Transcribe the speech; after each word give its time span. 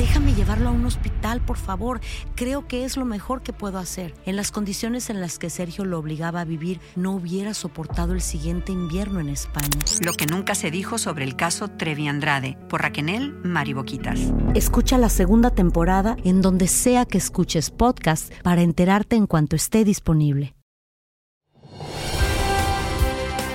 Déjame 0.00 0.32
llevarlo 0.32 0.70
a 0.70 0.72
un 0.72 0.86
hospital, 0.86 1.42
por 1.42 1.58
favor. 1.58 2.00
Creo 2.34 2.66
que 2.66 2.86
es 2.86 2.96
lo 2.96 3.04
mejor 3.04 3.42
que 3.42 3.52
puedo 3.52 3.76
hacer. 3.76 4.14
En 4.24 4.34
las 4.34 4.50
condiciones 4.50 5.10
en 5.10 5.20
las 5.20 5.38
que 5.38 5.50
Sergio 5.50 5.84
lo 5.84 5.98
obligaba 5.98 6.40
a 6.40 6.46
vivir, 6.46 6.80
no 6.96 7.12
hubiera 7.12 7.52
soportado 7.52 8.14
el 8.14 8.22
siguiente 8.22 8.72
invierno 8.72 9.20
en 9.20 9.28
España. 9.28 9.68
Lo 10.02 10.14
que 10.14 10.24
nunca 10.24 10.54
se 10.54 10.70
dijo 10.70 10.96
sobre 10.96 11.24
el 11.24 11.36
caso 11.36 11.68
Trevi 11.68 12.08
Andrade, 12.08 12.56
por 12.70 12.80
Raquel 12.80 13.34
Mariboquitas. 13.44 14.18
Escucha 14.54 14.96
la 14.96 15.10
segunda 15.10 15.50
temporada 15.50 16.16
en 16.24 16.40
donde 16.40 16.66
sea 16.66 17.04
que 17.04 17.18
escuches 17.18 17.68
podcast 17.68 18.32
para 18.42 18.62
enterarte 18.62 19.16
en 19.16 19.26
cuanto 19.26 19.54
esté 19.54 19.84
disponible. 19.84 20.54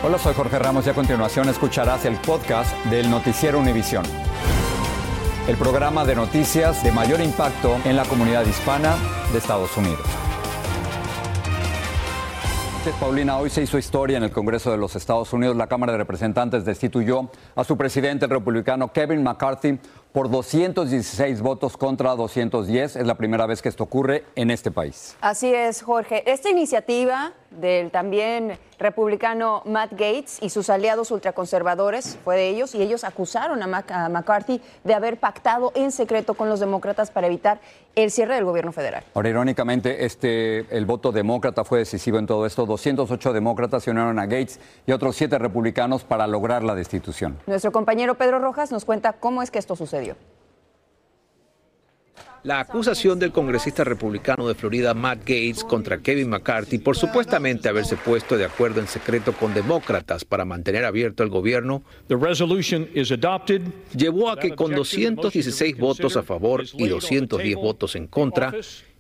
Hola, 0.04 0.20
soy 0.20 0.36
Jorge 0.36 0.60
Ramos 0.60 0.86
y 0.86 0.92
a 0.92 0.94
continuación 0.94 1.50
escucharás 1.50 2.06
el 2.06 2.18
podcast 2.18 2.72
del 2.86 3.10
Noticiero 3.10 3.60
Univisión 3.60 4.06
el 5.48 5.58
programa 5.58 6.04
de 6.06 6.16
noticias 6.16 6.84
de 6.84 6.92
mayor 6.92 7.22
impacto 7.22 7.78
en 7.86 7.96
la 7.96 8.04
comunidad 8.06 8.46
hispana 8.48 8.96
de 9.32 9.38
Estados 9.38 9.78
Unidos. 9.78 10.06
Paulina, 13.00 13.38
hoy 13.38 13.50
se 13.50 13.62
hizo 13.64 13.78
historia 13.78 14.18
en 14.18 14.24
el 14.24 14.32
Congreso 14.32 14.72
de 14.72 14.78
los 14.78 14.96
Estados 14.96 15.34
Unidos. 15.34 15.56
La 15.56 15.68
Cámara 15.68 15.92
de 15.92 15.98
Representantes 16.00 16.66
destituyó 16.66 17.30
a 17.56 17.64
su 17.64 17.78
presidente, 17.78 18.28
republicano 18.28 18.92
Kevin 18.92 19.24
McCarthy, 19.24 19.80
por 20.16 20.30
216 20.30 21.42
votos 21.42 21.76
contra 21.76 22.16
210. 22.16 22.96
Es 22.96 23.06
la 23.06 23.16
primera 23.16 23.46
vez 23.48 23.62
que 23.62 23.68
esto 23.68 23.84
ocurre 23.84 24.24
en 24.38 24.50
este 24.50 24.72
país. 24.72 25.18
Así 25.20 25.54
es, 25.54 25.82
Jorge. 25.82 26.24
Esta 26.32 26.50
iniciativa 26.50 27.34
del 27.52 27.92
también 27.92 28.58
republicano 28.78 29.62
Matt 29.66 29.92
Gates 29.92 30.40
y 30.42 30.50
sus 30.50 30.70
aliados 30.70 31.12
ultraconservadores 31.12 32.18
fue 32.24 32.36
de 32.36 32.50
ellos 32.50 32.76
y 32.76 32.82
ellos 32.82 33.04
acusaron 33.04 33.62
a, 33.64 34.10
McCarthy 34.10 34.62
de 34.84 34.94
haber 34.94 35.18
pactado 35.18 35.72
en 35.76 35.92
secreto 35.92 36.34
con 36.34 36.50
los 36.50 36.60
demócratas 36.60 37.12
para 37.12 37.28
evitar 37.28 37.60
el 37.96 38.12
cierre 38.12 38.36
del 38.36 38.44
gobierno 38.44 38.74
federal. 38.74 39.04
Ahora, 39.14 39.30
irónicamente, 39.30 40.06
este, 40.06 40.66
el 40.76 40.86
voto 40.86 41.14
demócrata 41.14 41.64
fue 41.64 41.80
decisivo 41.80 42.20
en 42.20 42.28
todo 42.28 42.46
esto. 42.46 42.66
208 42.66 43.32
demócratas 43.32 43.84
se 43.84 43.92
unieron 43.92 44.20
a 44.20 44.26
Gates 44.26 44.60
y 44.86 44.92
otros 44.92 45.16
siete 45.16 45.40
republicanos 45.40 46.04
para 46.04 46.28
lograr 46.28 46.64
la 46.64 46.76
destitución. 46.76 47.38
Nuestro 47.48 47.72
compañero 47.72 48.16
Pedro 48.16 48.40
Rojas 48.40 48.72
nos 48.72 48.84
cuenta 48.84 49.14
cómo 49.14 49.42
es 49.42 49.52
que 49.52 49.60
esto 49.60 49.78
sucedió. 49.78 50.05
La 52.46 52.60
acusación 52.60 53.18
del 53.18 53.32
congresista 53.32 53.84
republicano 53.84 54.48
de 54.48 54.54
Florida 54.54 54.94
Matt 54.94 55.22
Gates 55.22 55.64
contra 55.64 55.98
Kevin 55.98 56.30
McCarthy 56.30 56.78
por 56.78 56.96
supuestamente 56.96 57.70
haberse 57.70 57.98
puesto 57.98 58.38
de 58.38 58.46
acuerdo 58.46 58.82
en 58.82 58.88
secreto 58.88 59.34
con 59.34 59.56
demócratas 59.56 60.26
para 60.26 60.46
mantener 60.46 60.86
abierto 60.86 61.24
el 61.24 61.30
gobierno 61.30 61.82
llevó 63.98 64.30
a 64.30 64.40
que 64.40 64.54
con 64.54 64.76
216 64.76 65.76
votos 65.80 66.18
a 66.18 66.22
favor 66.22 66.64
y 66.78 66.88
210 66.88 67.56
votos 67.56 67.96
en 67.96 68.06
contra, 68.06 68.54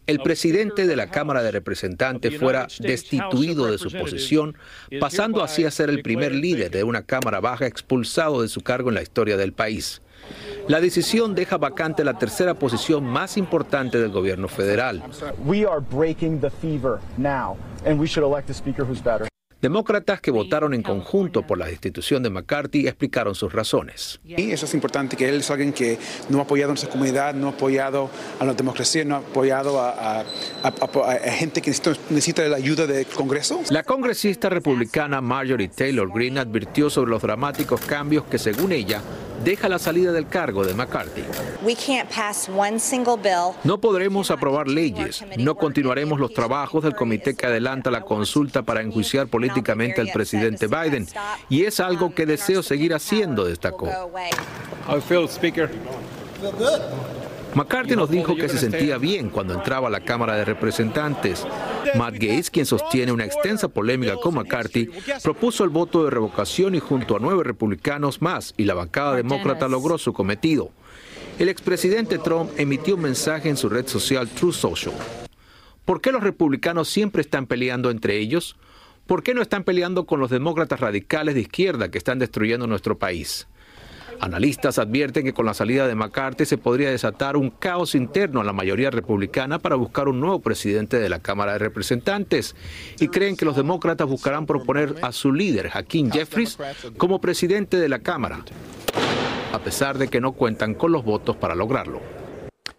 el 0.07 0.19
presidente 0.21 0.87
de 0.87 0.95
la 0.95 1.11
Cámara 1.11 1.43
de 1.43 1.51
Representantes 1.51 2.37
fuera 2.37 2.67
destituido 2.79 3.71
de 3.71 3.77
su 3.77 3.91
posición, 3.91 4.57
pasando 4.99 5.43
así 5.43 5.65
a 5.65 5.71
ser 5.71 5.91
el 5.91 6.01
primer 6.01 6.33
líder 6.33 6.71
de 6.71 6.83
una 6.83 7.03
Cámara 7.03 7.41
Baja 7.41 7.67
expulsado 7.67 8.41
de 8.41 8.47
su 8.47 8.61
cargo 8.61 8.89
en 8.89 8.95
la 8.95 9.03
historia 9.03 9.37
del 9.37 9.53
país. 9.53 10.01
La 10.67 10.81
decisión 10.81 11.35
deja 11.35 11.57
vacante 11.57 12.03
la 12.03 12.17
tercera 12.17 12.55
posición 12.55 13.03
más 13.03 13.37
importante 13.37 13.99
del 13.99 14.09
gobierno 14.11 14.47
federal. 14.47 15.03
Demócratas 19.61 20.21
que 20.21 20.31
votaron 20.31 20.73
en 20.73 20.83
conjunto 20.83 21.41
por 21.43 21.57
la 21.57 21.67
destitución 21.67 22.23
de 22.23 22.29
McCarthy 22.31 22.87
explicaron 22.87 23.35
sus 23.35 23.53
razones. 23.53 24.19
Y 24.23 24.51
eso 24.51 24.65
es 24.65 24.73
importante, 24.73 25.15
que 25.15 25.29
él 25.29 25.35
es 25.35 25.49
alguien 25.51 25.71
que 25.71 25.99
no 26.29 26.39
ha 26.39 26.41
apoyado 26.43 26.71
a 26.71 26.73
nuestra 26.73 26.89
comunidad, 26.89 27.35
no 27.35 27.47
ha 27.47 27.51
apoyado 27.51 28.09
a 28.39 28.45
la 28.45 28.53
democracia, 28.53 29.05
no 29.05 29.15
ha 29.15 29.19
apoyado 29.19 29.79
a, 29.79 30.23
gente 31.31 31.61
que 31.61 31.69
necesita, 31.69 31.99
necesita, 32.09 32.47
la 32.47 32.57
ayuda 32.57 32.87
del 32.87 33.05
Congreso. 33.05 33.61
La 33.69 33.83
congresista 33.83 34.49
republicana 34.49 35.21
Marjorie 35.21 35.69
Taylor 35.69 36.11
Greene 36.11 36.39
advirtió 36.39 36.89
sobre 36.89 37.11
los 37.11 37.21
dramáticos 37.21 37.81
cambios 37.81 38.25
que, 38.25 38.37
según 38.37 38.71
ella, 38.71 39.01
deja 39.43 39.69
la 39.69 39.79
salida 39.79 40.11
del 40.11 40.27
cargo 40.27 40.65
de 40.65 40.73
McCarthy. 40.73 41.23
No 43.63 43.79
podremos 43.79 44.31
aprobar 44.31 44.67
leyes, 44.67 45.23
no 45.37 45.55
continuaremos 45.55 46.19
los 46.19 46.33
trabajos 46.33 46.83
del 46.83 46.95
comité 46.95 47.35
que 47.35 47.45
adelanta 47.45 47.91
la 47.91 48.01
consulta 48.01 48.63
para 48.63 48.81
enjuiciar 48.81 49.27
políticamente 49.27 50.01
al 50.01 50.09
presidente 50.11 50.67
Biden. 50.67 51.07
Y 51.49 51.63
es 51.63 51.79
algo 51.79 52.13
que 52.13 52.25
deseo 52.25 52.63
seguir 52.63 52.93
haciendo, 52.93 53.45
destacó. 53.45 53.89
McCarthy 57.55 57.95
nos 57.95 58.09
dijo 58.09 58.35
que 58.35 58.49
se 58.49 58.57
sentía 58.57 58.97
bien 58.97 59.29
cuando 59.29 59.53
entraba 59.53 59.87
a 59.87 59.91
la 59.91 60.01
Cámara 60.01 60.35
de 60.35 60.43
Representantes. 60.43 61.47
Matt 61.95 62.15
Gates, 62.15 62.49
quien 62.49 62.65
sostiene 62.65 63.13
una 63.13 63.23
extensa 63.23 63.69
polémica 63.69 64.17
con 64.17 64.35
McCarthy, 64.35 64.89
propuso 65.23 65.63
el 65.63 65.69
voto 65.69 66.03
de 66.03 66.11
revocación 66.11 66.75
y 66.75 66.79
junto 66.79 67.15
a 67.15 67.19
nueve 67.19 67.45
republicanos 67.45 68.21
más 68.21 68.53
y 68.57 68.65
la 68.65 68.73
bancada 68.73 69.15
demócrata 69.15 69.69
logró 69.69 69.97
su 69.97 70.11
cometido. 70.11 70.71
El 71.39 71.47
expresidente 71.47 72.17
Trump 72.17 72.51
emitió 72.57 72.95
un 72.95 73.01
mensaje 73.01 73.47
en 73.47 73.55
su 73.55 73.69
red 73.69 73.87
social 73.87 74.27
True 74.27 74.51
Social. 74.53 74.93
¿Por 75.85 76.01
qué 76.01 76.11
los 76.11 76.23
republicanos 76.23 76.89
siempre 76.89 77.21
están 77.21 77.45
peleando 77.45 77.89
entre 77.89 78.17
ellos? 78.17 78.57
¿Por 79.05 79.23
qué 79.23 79.33
no 79.33 79.41
están 79.41 79.63
peleando 79.63 80.05
con 80.05 80.19
los 80.19 80.29
demócratas 80.29 80.81
radicales 80.81 81.35
de 81.35 81.41
izquierda 81.41 81.89
que 81.89 81.99
están 81.99 82.19
destruyendo 82.19 82.67
nuestro 82.67 82.97
país? 82.97 83.47
Analistas 84.19 84.79
advierten 84.79 85.23
que 85.23 85.33
con 85.33 85.45
la 85.45 85.53
salida 85.53 85.87
de 85.87 85.95
McCarthy 85.95 86.45
se 86.45 86.57
podría 86.57 86.89
desatar 86.89 87.37
un 87.37 87.49
caos 87.49 87.95
interno 87.95 88.41
a 88.41 88.43
la 88.43 88.53
mayoría 88.53 88.89
republicana 88.89 89.59
para 89.59 89.75
buscar 89.75 90.07
un 90.07 90.19
nuevo 90.19 90.39
presidente 90.39 90.99
de 90.99 91.09
la 91.09 91.19
Cámara 91.19 91.53
de 91.53 91.59
Representantes 91.59 92.55
y 92.99 93.09
creen 93.09 93.35
que 93.35 93.45
los 93.45 93.55
demócratas 93.55 94.07
buscarán 94.07 94.45
proponer 94.45 94.95
a 95.01 95.11
su 95.11 95.33
líder, 95.33 95.69
Hakeem 95.73 96.11
Jeffries, 96.11 96.57
como 96.97 97.19
presidente 97.19 97.77
de 97.77 97.89
la 97.89 97.99
Cámara, 97.99 98.43
a 99.53 99.59
pesar 99.59 99.97
de 99.97 100.07
que 100.07 100.21
no 100.21 100.31
cuentan 100.33 100.73
con 100.73 100.91
los 100.91 101.03
votos 101.03 101.35
para 101.35 101.55
lograrlo. 101.55 102.01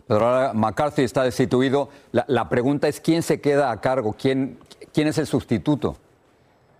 Pero 0.07 0.27
ahora 0.27 0.53
McCarthy 0.53 1.03
está 1.03 1.25
destituido. 1.25 1.89
La, 2.13 2.49
pregunta 2.49 2.89
es 2.89 3.01
quién 3.01 3.23
se 3.23 3.41
queda 3.41 3.71
a 3.71 3.81
cargo, 3.81 4.15
quién, 4.19 4.59
quién 4.93 5.09
es 5.09 5.19
el 5.19 5.27
sustituto. 5.27 5.97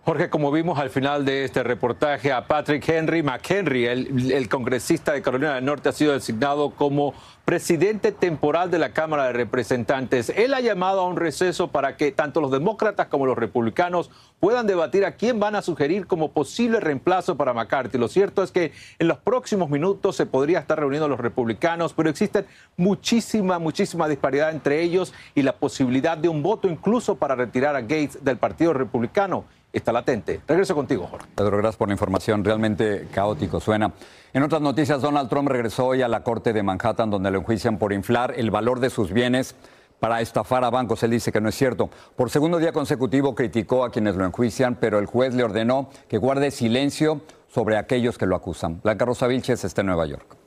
Jorge, 0.07 0.29
como 0.29 0.53
vimos 0.53 0.79
al 0.79 0.89
final 0.89 1.25
de 1.25 1.43
este 1.43 1.63
reportaje, 1.63 2.31
a 2.31 2.47
Patrick 2.47 2.87
Henry 2.87 3.23
McHenry, 3.23 3.87
el, 3.87 4.47
congresista 4.47 5.11
de 5.11 5.21
Carolina 5.21 5.55
del 5.55 5.65
Norte, 5.65 5.89
ha 5.89 5.91
sido 5.91 6.13
designado 6.13 6.69
como 6.69 7.13
presidente 7.43 8.13
temporal 8.13 8.71
de 8.71 8.79
la 8.79 8.93
Cámara 8.93 9.25
de 9.25 9.33
Representantes. 9.33 10.29
Él 10.29 10.53
ha 10.53 10.61
llamado 10.61 11.01
a 11.01 11.07
un 11.09 11.17
receso 11.17 11.71
para 11.73 11.97
que 11.97 12.13
tanto 12.13 12.39
los 12.39 12.51
demócratas 12.51 13.07
como 13.07 13.25
los 13.25 13.37
republicanos 13.37 14.09
puedan 14.39 14.65
debatir 14.65 15.03
a 15.03 15.15
quién 15.15 15.41
van 15.41 15.55
a 15.55 15.61
sugerir 15.61 16.07
como 16.07 16.31
posible 16.31 16.79
reemplazo 16.79 17.35
para 17.35 17.53
McCarthy. 17.53 17.97
Lo 17.97 18.07
cierto 18.07 18.43
es 18.43 18.51
que 18.53 18.71
en 18.99 19.09
los 19.09 19.17
próximos 19.17 19.69
minutos 19.69 20.15
se 20.15 20.25
podría 20.25 20.59
estar 20.59 20.79
reuniendo 20.79 21.09
los 21.09 21.19
republicanos, 21.19 21.93
pero 21.93 22.09
existe 22.09 22.45
muchísima, 22.77 23.59
muchísima 23.59 24.07
disparidad 24.07 24.51
entre 24.51 24.81
ellos 24.81 25.13
y 25.35 25.41
la 25.41 25.57
posibilidad 25.57 26.17
de 26.17 26.29
un 26.29 26.43
voto 26.43 26.69
incluso 26.69 27.15
para 27.15 27.35
retirar 27.35 27.75
a 27.75 27.81
Gates 27.81 28.23
del 28.23 28.37
Partido 28.37 28.71
Republicano 28.71 29.43
está 29.73 29.91
latente. 29.91 30.41
Regreso 30.47 30.75
contigo, 30.75 31.07
Jorge. 31.07 31.27
Pedro, 31.35 31.57
gracias 31.57 31.77
por 31.77 31.87
la 31.87 31.93
información. 31.93 32.43
Realmente 32.43 33.07
caótico 33.13 33.59
suena. 33.59 33.93
En 34.33 34.43
otras 34.43 34.61
noticias, 34.61 35.01
Donald 35.01 35.29
Trump 35.29 35.49
regresó 35.49 35.87
hoy 35.87 36.01
a 36.01 36.07
la 36.07 36.23
corte 36.23 36.53
de 36.53 36.63
Manhattan 36.63 37.09
donde 37.09 37.31
lo 37.31 37.39
enjuician 37.39 37.77
por 37.77 37.93
inflar 37.93 38.33
el 38.37 38.51
valor 38.51 38.79
de 38.79 38.89
sus 38.89 39.11
bienes 39.11 39.55
para 39.99 40.21
estafar 40.21 40.63
a 40.63 40.69
bancos. 40.69 41.03
Él 41.03 41.11
dice 41.11 41.31
que 41.31 41.41
no 41.41 41.49
es 41.49 41.55
cierto. 41.55 41.89
Por 42.15 42.29
segundo 42.29 42.59
día 42.59 42.71
consecutivo 42.71 43.35
criticó 43.35 43.83
a 43.83 43.91
quienes 43.91 44.15
lo 44.15 44.25
enjuician, 44.25 44.75
pero 44.75 44.99
el 44.99 45.05
juez 45.05 45.33
le 45.33 45.43
ordenó 45.43 45.89
que 46.07 46.17
guarde 46.17 46.51
silencio 46.51 47.21
sobre 47.47 47.77
aquellos 47.77 48.17
que 48.17 48.25
lo 48.25 48.35
acusan. 48.35 48.81
Blanca 48.83 49.05
Rosa 49.05 49.27
Vilches 49.27 49.63
está 49.63 49.81
en 49.81 49.87
Nueva 49.87 50.05
York. 50.05 50.46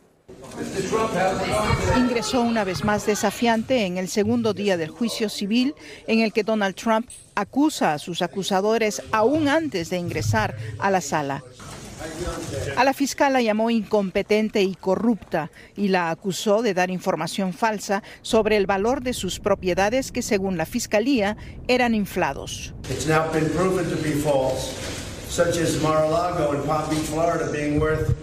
Ingresó 1.97 2.41
una 2.43 2.65
vez 2.65 2.85
más 2.85 3.07
desafiante 3.07 3.87
en 3.87 3.99
el 3.99 4.09
segundo 4.09 4.53
día 4.53 4.77
del 4.77 4.91
juicio 4.91 5.29
civil 5.29 5.75
en 6.07 6.21
el 6.21 6.33
que 6.33 6.45
Donald 6.45 6.75
Trump 6.75 7.09
acusa 7.35 7.95
a 7.95 7.99
sus 7.99 8.23
acusadores 8.23 9.03
aún 9.13 9.49
antes 9.49 9.91
de 9.91 9.99
ingresar 9.99 10.57
a 10.79 10.91
la 10.91 11.01
sala. 11.01 11.43
A 12.77 12.85
la 12.85 12.95
fiscal 12.95 13.33
la 13.33 13.43
llamó 13.43 13.71
incompetente 13.71 14.63
y 14.63 14.75
corrupta 14.75 15.51
y 15.77 15.89
la 15.89 16.11
acusó 16.11 16.63
de 16.63 16.75
dar 16.75 16.91
información 16.91 17.53
falsa 17.53 18.03
sobre 18.23 18.57
el 18.57 18.67
valor 18.67 19.03
de 19.03 19.13
sus 19.13 19.39
propiedades 19.39 20.11
que 20.13 20.23
según 20.23 20.57
la 20.57 20.67
fiscalía 20.67 21.37
eran 21.69 21.95
inflados. 21.95 22.73
such 25.31 25.59
as 25.59 25.81
Mar-a-Lago 25.81 26.51
and 26.51 26.67
Palm 26.67 26.91
Florida, 27.07 27.49
being 27.53 27.79
worth 27.79 28.20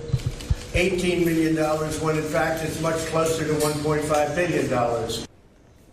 $18 0.78 1.26
million 1.26 1.56
when 2.04 2.18
in 2.18 2.24
fact 2.24 2.64
it's 2.64 2.80
much 2.82 2.98
closer 3.08 3.48
to 3.48 3.54
$1.5 3.54 4.36
billion. 4.36 5.37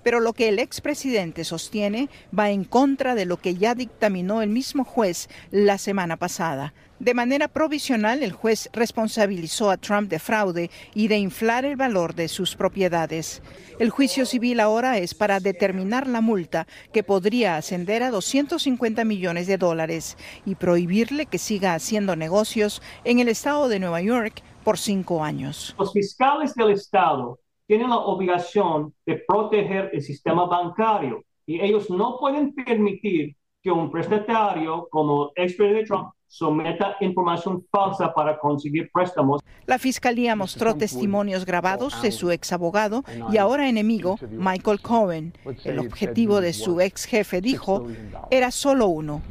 Pero 0.05 0.21
lo 0.21 0.33
que 0.33 0.49
el 0.49 0.61
expresidente 0.61 1.43
sostiene 1.43 2.09
va 2.37 2.51
en 2.51 2.63
contra 2.63 3.17
de 3.17 3.25
lo 3.25 3.39
que 3.39 3.57
ya 3.57 3.75
dictaminó 3.75 4.43
el 4.43 4.51
mismo 4.51 4.85
juez 4.85 5.29
la 5.51 5.79
semana 5.79 6.17
pasada. 6.17 6.73
De 7.01 7.13
manera 7.13 7.49
provisional, 7.49 8.23
el 8.23 8.33
juez 8.33 8.71
responsabilizó 8.73 9.71
a 9.71 9.77
Trump 9.77 10.09
de 10.09 10.21
fraude 10.21 10.71
y 10.95 11.09
de 11.09 11.19
inflar 11.19 11.65
el 11.65 11.77
valor 11.77 12.15
de 12.15 12.29
sus 12.29 12.55
propiedades. 12.55 13.43
El 13.81 13.91
juicio 13.91 14.25
civil 14.25 14.61
ahora 14.61 14.99
es 14.99 15.13
para 15.13 15.41
determinar 15.41 16.07
la 16.07 16.21
multa 16.21 16.69
que 16.93 17.03
podría 17.03 17.57
ascender 17.57 18.05
a 18.05 18.11
250 18.11 19.05
millones 19.05 19.49
de 19.49 19.59
dólares 19.59 20.17
y 20.47 20.55
prohibirle 20.55 21.27
que 21.27 21.39
siga 21.39 21.75
haciendo 21.75 22.15
negocios 22.15 22.81
en 23.05 23.19
el 23.19 23.29
estado 23.29 23.69
de 23.69 23.81
Nueva 23.81 24.01
York 24.01 24.43
por 24.63 24.79
cinco 24.79 25.25
años. 25.25 25.75
Los 25.79 25.93
fiscales 25.93 26.55
del 26.55 26.71
estado 26.71 27.41
tienen 27.67 27.91
la 27.91 27.99
obligación 27.99 28.95
de 29.07 29.23
proteger 29.27 29.91
el 29.93 30.03
sistema 30.03 30.47
bancario 30.47 31.25
y 31.47 31.61
ellos 31.61 31.91
no 31.91 32.19
pueden 32.19 32.55
permitir 32.55 33.37
que 33.63 33.71
un 33.71 33.91
prestatario 33.91 34.87
como 34.91 35.33
el 35.35 35.45
expresidente 35.45 35.87
Trump 35.87 36.11
someta 36.27 36.97
información 37.01 37.65
falsa 37.71 38.13
para 38.13 38.39
conseguir 38.39 38.91
préstamos. 38.93 39.41
La 39.67 39.79
fiscalía 39.79 40.35
mostró 40.37 40.75
testimonios 40.75 41.47
grabados 41.47 42.03
de 42.03 42.11
su 42.11 42.31
ex 42.31 42.53
abogado 42.53 43.05
y 43.33 43.39
ahora 43.39 43.69
enemigo, 43.69 44.17
Michael 44.31 44.81
Cohen. 44.81 45.33
El 45.65 45.79
objetivo 45.79 46.41
de 46.41 46.53
su 46.53 46.81
ex 46.81 47.05
jefe, 47.05 47.41
dijo, 47.41 47.87
era 48.31 48.51
solo 48.51 48.89
uno. 48.89 49.23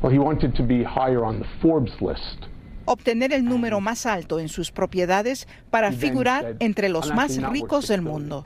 Obtener 2.86 3.34
el 3.34 3.46
número 3.46 3.80
más 3.82 4.06
alto 4.06 4.40
en 4.40 4.50
sus 4.50 4.72
propiedades 4.72 5.48
para 5.70 5.92
figurar 5.92 6.56
entre 6.60 6.90
los 6.90 7.14
más 7.14 7.42
ricos 7.42 7.88
del 7.88 8.02
mundo. 8.02 8.44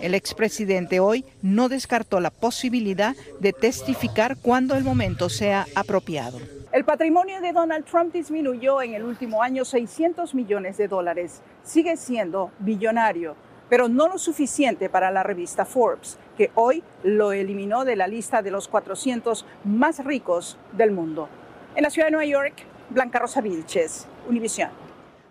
El 0.00 0.14
expresidente 0.14 1.00
hoy 1.00 1.24
no 1.42 1.68
descartó 1.68 2.20
la 2.20 2.30
posibilidad 2.30 3.16
de 3.40 3.52
testificar 3.52 4.36
cuando 4.36 4.76
el 4.76 4.84
momento 4.84 5.28
sea 5.28 5.66
apropiado. 5.74 6.38
El 6.70 6.84
patrimonio 6.84 7.40
de 7.40 7.52
Donald 7.52 7.84
Trump 7.86 8.12
disminuyó 8.12 8.80
en 8.82 8.94
el 8.94 9.02
último 9.02 9.42
año 9.42 9.64
600 9.64 10.34
millones 10.34 10.76
de 10.76 10.86
dólares. 10.86 11.40
Sigue 11.64 11.96
siendo 11.96 12.52
billonario, 12.60 13.34
pero 13.68 13.88
no 13.88 14.08
lo 14.08 14.18
suficiente 14.18 14.88
para 14.88 15.10
la 15.10 15.22
revista 15.22 15.64
Forbes, 15.64 16.18
que 16.36 16.50
hoy 16.54 16.82
lo 17.02 17.32
eliminó 17.32 17.84
de 17.84 17.96
la 17.96 18.06
lista 18.06 18.42
de 18.42 18.50
los 18.50 18.68
400 18.68 19.44
más 19.64 20.04
ricos 20.04 20.56
del 20.72 20.90
mundo. 20.90 21.28
En 21.74 21.82
la 21.82 21.90
ciudad 21.90 22.06
de 22.06 22.12
Nueva 22.12 22.26
York, 22.26 22.54
Blanca 22.90 23.18
Rosa 23.18 23.40
Vilches, 23.40 24.06
Univisión. 24.28 24.87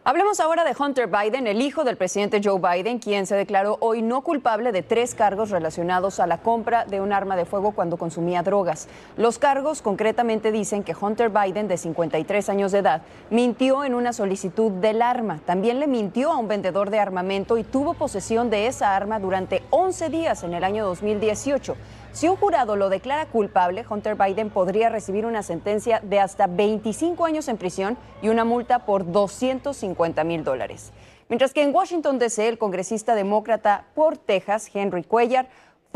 Hablemos 0.09 0.39
ahora 0.39 0.63
de 0.63 0.74
Hunter 0.80 1.07
Biden, 1.07 1.48
el 1.48 1.62
hijo 1.62 1.83
del 1.83 1.98
presidente 1.98 2.39
Joe 2.42 2.62
Biden, 2.62 3.00
quien 3.00 3.27
se 3.27 3.36
declaró 3.36 3.75
hoy 3.81 4.01
no 4.01 4.21
culpable 4.21 4.71
de 4.71 4.81
tres 4.81 5.13
cargos 5.13 5.50
relacionados 5.50 6.21
a 6.21 6.27
la 6.27 6.38
compra 6.38 6.86
de 6.86 7.01
un 7.01 7.12
arma 7.12 7.36
de 7.36 7.44
fuego 7.44 7.74
cuando 7.74 7.98
consumía 7.98 8.42
drogas. 8.42 8.88
Los 9.18 9.38
cargos 9.38 9.81
concretamente 9.81 10.54
dicen 10.54 10.83
que 10.83 10.95
Hunter 10.95 11.30
Biden, 11.30 11.68
de 11.68 11.75
53 11.75 12.48
años 12.48 12.71
de 12.71 12.80
edad, 12.80 13.01
mintió 13.30 13.83
en 13.83 13.95
una 13.95 14.13
solicitud 14.13 14.71
del 14.71 15.01
arma. 15.01 15.42
También 15.45 15.81
le 15.81 15.88
mintió 15.88 16.31
a 16.31 16.38
un 16.38 16.48
vendedor 16.48 16.89
de 16.89 17.00
armamento 17.00 17.57
y 17.57 17.65
tuvo 17.65 17.94
posesión 17.94 18.50
de 18.50 18.68
esa 18.68 18.95
arma 18.95 19.19
durante 19.19 19.63
11 19.71 20.07
días 20.07 20.42
en 20.45 20.53
el 20.53 20.63
año 20.63 20.86
2018. 20.86 21.75
Si 22.17 22.27
un 22.27 22.35
jurado 22.35 22.75
lo 22.75 22.89
declara 22.89 23.27
culpable, 23.27 23.85
Hunter 23.87 24.15
Biden 24.15 24.49
podría 24.49 24.89
recibir 24.89 25.27
una 25.27 25.43
sentencia 25.43 25.99
de 25.99 26.19
hasta 26.19 26.47
25 26.47 27.23
años 27.23 27.47
en 27.47 27.57
prisión 27.57 27.95
y 28.23 28.29
una 28.29 28.43
multa 28.43 28.87
por 28.87 29.11
250 29.11 30.23
mil 30.23 30.43
dólares. 30.43 30.93
Mientras 31.29 31.53
que 31.53 31.61
en 31.61 31.75
Washington, 31.75 32.17
D.C., 32.17 32.47
el 32.47 32.57
congresista 32.57 33.13
demócrata 33.13 33.85
por 33.93 34.17
Texas, 34.17 34.67
Henry 34.73 35.03
Cuellar, 35.03 35.47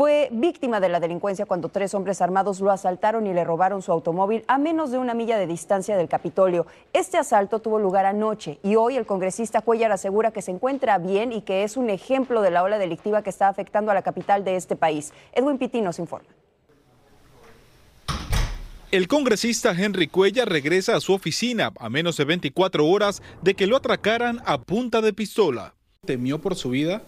fue 0.02 0.30
víctima 0.32 0.80
de 0.80 0.88
la 0.88 0.98
delincuencia 0.98 1.46
cuando 1.46 1.68
tres 1.68 1.94
hombres 1.94 2.20
armados 2.20 2.58
lo 2.58 2.72
asaltaron 2.72 3.24
y 3.28 3.32
le 3.32 3.44
robaron 3.44 3.82
su 3.82 3.92
automóvil 3.92 4.42
a 4.48 4.58
menos 4.58 4.90
de 4.90 4.98
una 4.98 5.14
milla 5.14 5.38
de 5.38 5.46
distancia 5.46 5.96
del 5.96 6.08
Capitolio. 6.08 6.66
Este 6.92 7.18
asalto 7.18 7.60
tuvo 7.60 7.78
lugar 7.78 8.04
anoche 8.04 8.58
y 8.64 8.74
hoy 8.74 8.96
el 8.96 9.06
congresista 9.06 9.60
Cuellar 9.60 9.92
asegura 9.92 10.32
que 10.32 10.42
se 10.42 10.50
encuentra 10.50 10.98
bien 10.98 11.30
y 11.30 11.42
que 11.42 11.62
es 11.62 11.76
un 11.76 11.88
ejemplo 11.88 12.42
de 12.42 12.50
la 12.50 12.64
ola 12.64 12.78
delictiva 12.78 13.22
que 13.22 13.30
está 13.30 13.46
afectando 13.46 13.92
a 13.92 13.94
la 13.94 14.02
capital 14.02 14.42
de 14.42 14.56
este 14.56 14.74
país. 14.74 15.12
Edwin 15.34 15.56
Pitti 15.56 15.80
nos 15.80 16.00
informa. 16.00 16.26
El 18.90 19.06
congresista 19.06 19.70
Henry 19.70 20.08
Cuellar 20.08 20.48
regresa 20.48 20.96
a 20.96 21.00
su 21.00 21.12
oficina 21.12 21.70
a 21.78 21.88
menos 21.88 22.16
de 22.16 22.24
24 22.24 22.88
horas 22.88 23.22
de 23.40 23.54
que 23.54 23.68
lo 23.68 23.76
atracaran 23.76 24.40
a 24.46 24.62
punta 24.62 25.00
de 25.00 25.12
pistola. 25.12 25.76
¿Temió 26.04 26.40
por 26.40 26.56
su 26.56 26.70
vida? 26.70 27.02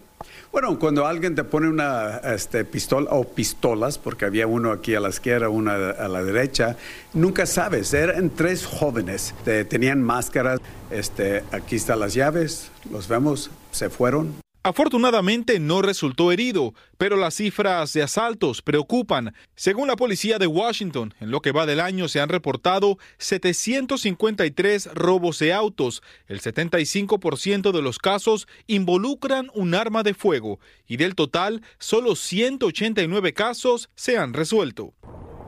Bueno, 0.51 0.79
cuando 0.79 1.05
alguien 1.05 1.35
te 1.35 1.43
pone 1.43 1.67
una 1.67 2.19
este, 2.19 2.63
pistola 2.63 3.11
o 3.11 3.25
pistolas, 3.25 3.97
porque 3.97 4.23
había 4.23 4.47
uno 4.47 4.71
aquí 4.71 4.95
a 4.95 5.01
la 5.01 5.09
izquierda, 5.09 5.49
uno 5.49 5.71
a 5.71 6.07
la 6.07 6.23
derecha, 6.23 6.77
nunca 7.13 7.45
sabes. 7.45 7.93
Eran 7.93 8.29
tres 8.29 8.65
jóvenes, 8.65 9.33
tenían 9.43 10.01
máscaras. 10.01 10.61
Este, 10.89 11.43
aquí 11.51 11.75
están 11.75 11.99
las 11.99 12.13
llaves, 12.13 12.71
los 12.89 13.07
vemos, 13.09 13.51
se 13.71 13.89
fueron. 13.89 14.44
Afortunadamente 14.65 15.59
no 15.59 15.83
resultó 15.83 16.31
herido, 16.31 16.73
pero 16.97 17.17
las 17.17 17.35
cifras 17.35 17.93
de 17.93 18.01
asaltos 18.01 18.63
preocupan. 18.63 19.35
Según 19.53 19.87
la 19.87 19.95
policía 19.95 20.39
de 20.39 20.47
Washington, 20.47 21.13
en 21.19 21.29
lo 21.29 21.39
que 21.43 21.51
va 21.51 21.67
del 21.67 21.79
año 21.79 22.07
se 22.07 22.19
han 22.19 22.29
reportado 22.29 22.97
753 23.19 24.89
robos 24.95 25.37
de 25.37 25.53
autos. 25.53 26.01
El 26.25 26.41
75% 26.41 27.71
de 27.71 27.81
los 27.83 27.99
casos 27.99 28.47
involucran 28.65 29.51
un 29.53 29.75
arma 29.75 30.01
de 30.01 30.15
fuego 30.15 30.59
y 30.87 30.97
del 30.97 31.13
total, 31.13 31.61
solo 31.77 32.15
189 32.15 33.33
casos 33.33 33.91
se 33.93 34.17
han 34.17 34.33
resuelto. 34.33 34.95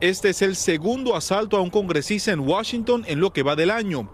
Este 0.00 0.28
es 0.28 0.42
el 0.42 0.54
segundo 0.54 1.16
asalto 1.16 1.56
a 1.56 1.60
un 1.60 1.70
congresista 1.70 2.30
en 2.30 2.38
Washington 2.38 3.04
en 3.08 3.18
lo 3.18 3.32
que 3.32 3.42
va 3.42 3.56
del 3.56 3.72
año. 3.72 4.12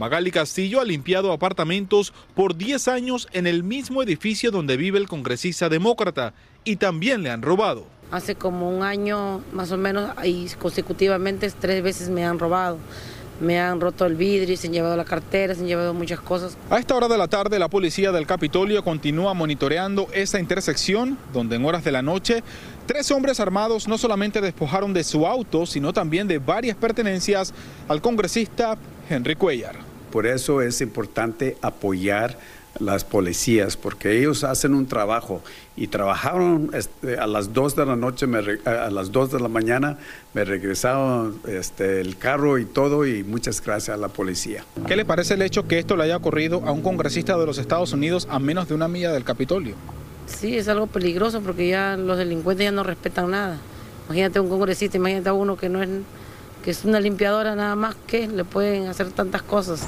Magali 0.00 0.30
Castillo 0.30 0.80
ha 0.80 0.84
limpiado 0.86 1.30
apartamentos 1.30 2.14
por 2.34 2.56
10 2.56 2.88
años 2.88 3.28
en 3.32 3.46
el 3.46 3.62
mismo 3.62 4.02
edificio 4.02 4.50
donde 4.50 4.78
vive 4.78 4.98
el 4.98 5.06
congresista 5.06 5.68
demócrata 5.68 6.32
y 6.64 6.76
también 6.76 7.22
le 7.22 7.28
han 7.28 7.42
robado. 7.42 7.84
Hace 8.10 8.34
como 8.34 8.74
un 8.74 8.82
año 8.82 9.42
más 9.52 9.70
o 9.72 9.76
menos 9.76 10.10
y 10.24 10.46
consecutivamente 10.58 11.50
tres 11.50 11.82
veces 11.82 12.08
me 12.08 12.24
han 12.24 12.38
robado. 12.38 12.78
Me 13.42 13.60
han 13.60 13.78
roto 13.78 14.06
el 14.06 14.16
vidrio, 14.16 14.56
se 14.56 14.68
han 14.68 14.72
llevado 14.72 14.96
la 14.96 15.04
cartera, 15.04 15.54
se 15.54 15.60
han 15.60 15.66
llevado 15.66 15.92
muchas 15.92 16.20
cosas. 16.20 16.56
A 16.70 16.78
esta 16.78 16.96
hora 16.96 17.06
de 17.06 17.18
la 17.18 17.28
tarde, 17.28 17.58
la 17.58 17.68
policía 17.68 18.10
del 18.10 18.26
Capitolio 18.26 18.82
continúa 18.82 19.34
monitoreando 19.34 20.08
esta 20.14 20.40
intersección, 20.40 21.18
donde 21.34 21.56
en 21.56 21.64
horas 21.66 21.84
de 21.84 21.92
la 21.92 22.00
noche, 22.00 22.42
tres 22.86 23.10
hombres 23.10 23.38
armados 23.38 23.86
no 23.86 23.98
solamente 23.98 24.40
despojaron 24.40 24.94
de 24.94 25.04
su 25.04 25.26
auto, 25.26 25.66
sino 25.66 25.92
también 25.92 26.26
de 26.26 26.38
varias 26.38 26.78
pertenencias 26.78 27.52
al 27.86 28.00
congresista 28.00 28.78
Henry 29.10 29.34
Cuellar. 29.34 29.89
Por 30.10 30.26
eso 30.26 30.62
es 30.62 30.80
importante 30.80 31.56
apoyar 31.62 32.38
las 32.78 33.04
policías, 33.04 33.76
porque 33.76 34.18
ellos 34.18 34.44
hacen 34.44 34.74
un 34.74 34.86
trabajo 34.86 35.42
y 35.76 35.88
trabajaron 35.88 36.70
este, 36.72 37.18
a 37.18 37.26
las 37.26 37.52
2 37.52 37.74
de 37.74 37.86
la 37.86 37.96
noche, 37.96 38.26
a 38.64 38.90
las 38.90 39.10
2 39.10 39.32
de 39.32 39.40
la 39.40 39.48
mañana, 39.48 39.98
me 40.34 40.44
regresaron 40.44 41.40
este, 41.48 42.00
el 42.00 42.16
carro 42.16 42.58
y 42.58 42.64
todo 42.64 43.06
y 43.06 43.24
muchas 43.24 43.60
gracias 43.60 43.96
a 43.96 44.00
la 44.00 44.08
policía. 44.08 44.64
¿Qué 44.86 44.94
le 44.94 45.04
parece 45.04 45.34
el 45.34 45.42
hecho 45.42 45.66
que 45.66 45.78
esto 45.78 45.96
le 45.96 46.04
haya 46.04 46.16
ocurrido 46.16 46.62
a 46.64 46.70
un 46.70 46.82
congresista 46.82 47.36
de 47.36 47.46
los 47.46 47.58
Estados 47.58 47.92
Unidos 47.92 48.28
a 48.30 48.38
menos 48.38 48.68
de 48.68 48.74
una 48.74 48.88
milla 48.88 49.12
del 49.12 49.24
Capitolio? 49.24 49.74
Sí, 50.26 50.56
es 50.56 50.68
algo 50.68 50.86
peligroso 50.86 51.40
porque 51.40 51.68
ya 51.68 51.96
los 51.96 52.16
delincuentes 52.16 52.64
ya 52.64 52.72
no 52.72 52.84
respetan 52.84 53.32
nada. 53.32 53.58
Imagínate 54.06 54.40
un 54.40 54.48
congresista, 54.48 54.96
imagínate 54.96 55.28
a 55.28 55.32
uno 55.32 55.56
que 55.56 55.68
no 55.68 55.82
es 55.82 55.88
que 56.62 56.70
es 56.70 56.84
una 56.84 57.00
limpiadora 57.00 57.54
nada 57.54 57.74
más 57.74 57.94
que 58.06 58.28
le 58.28 58.44
pueden 58.44 58.88
hacer 58.88 59.10
tantas 59.12 59.42
cosas. 59.42 59.86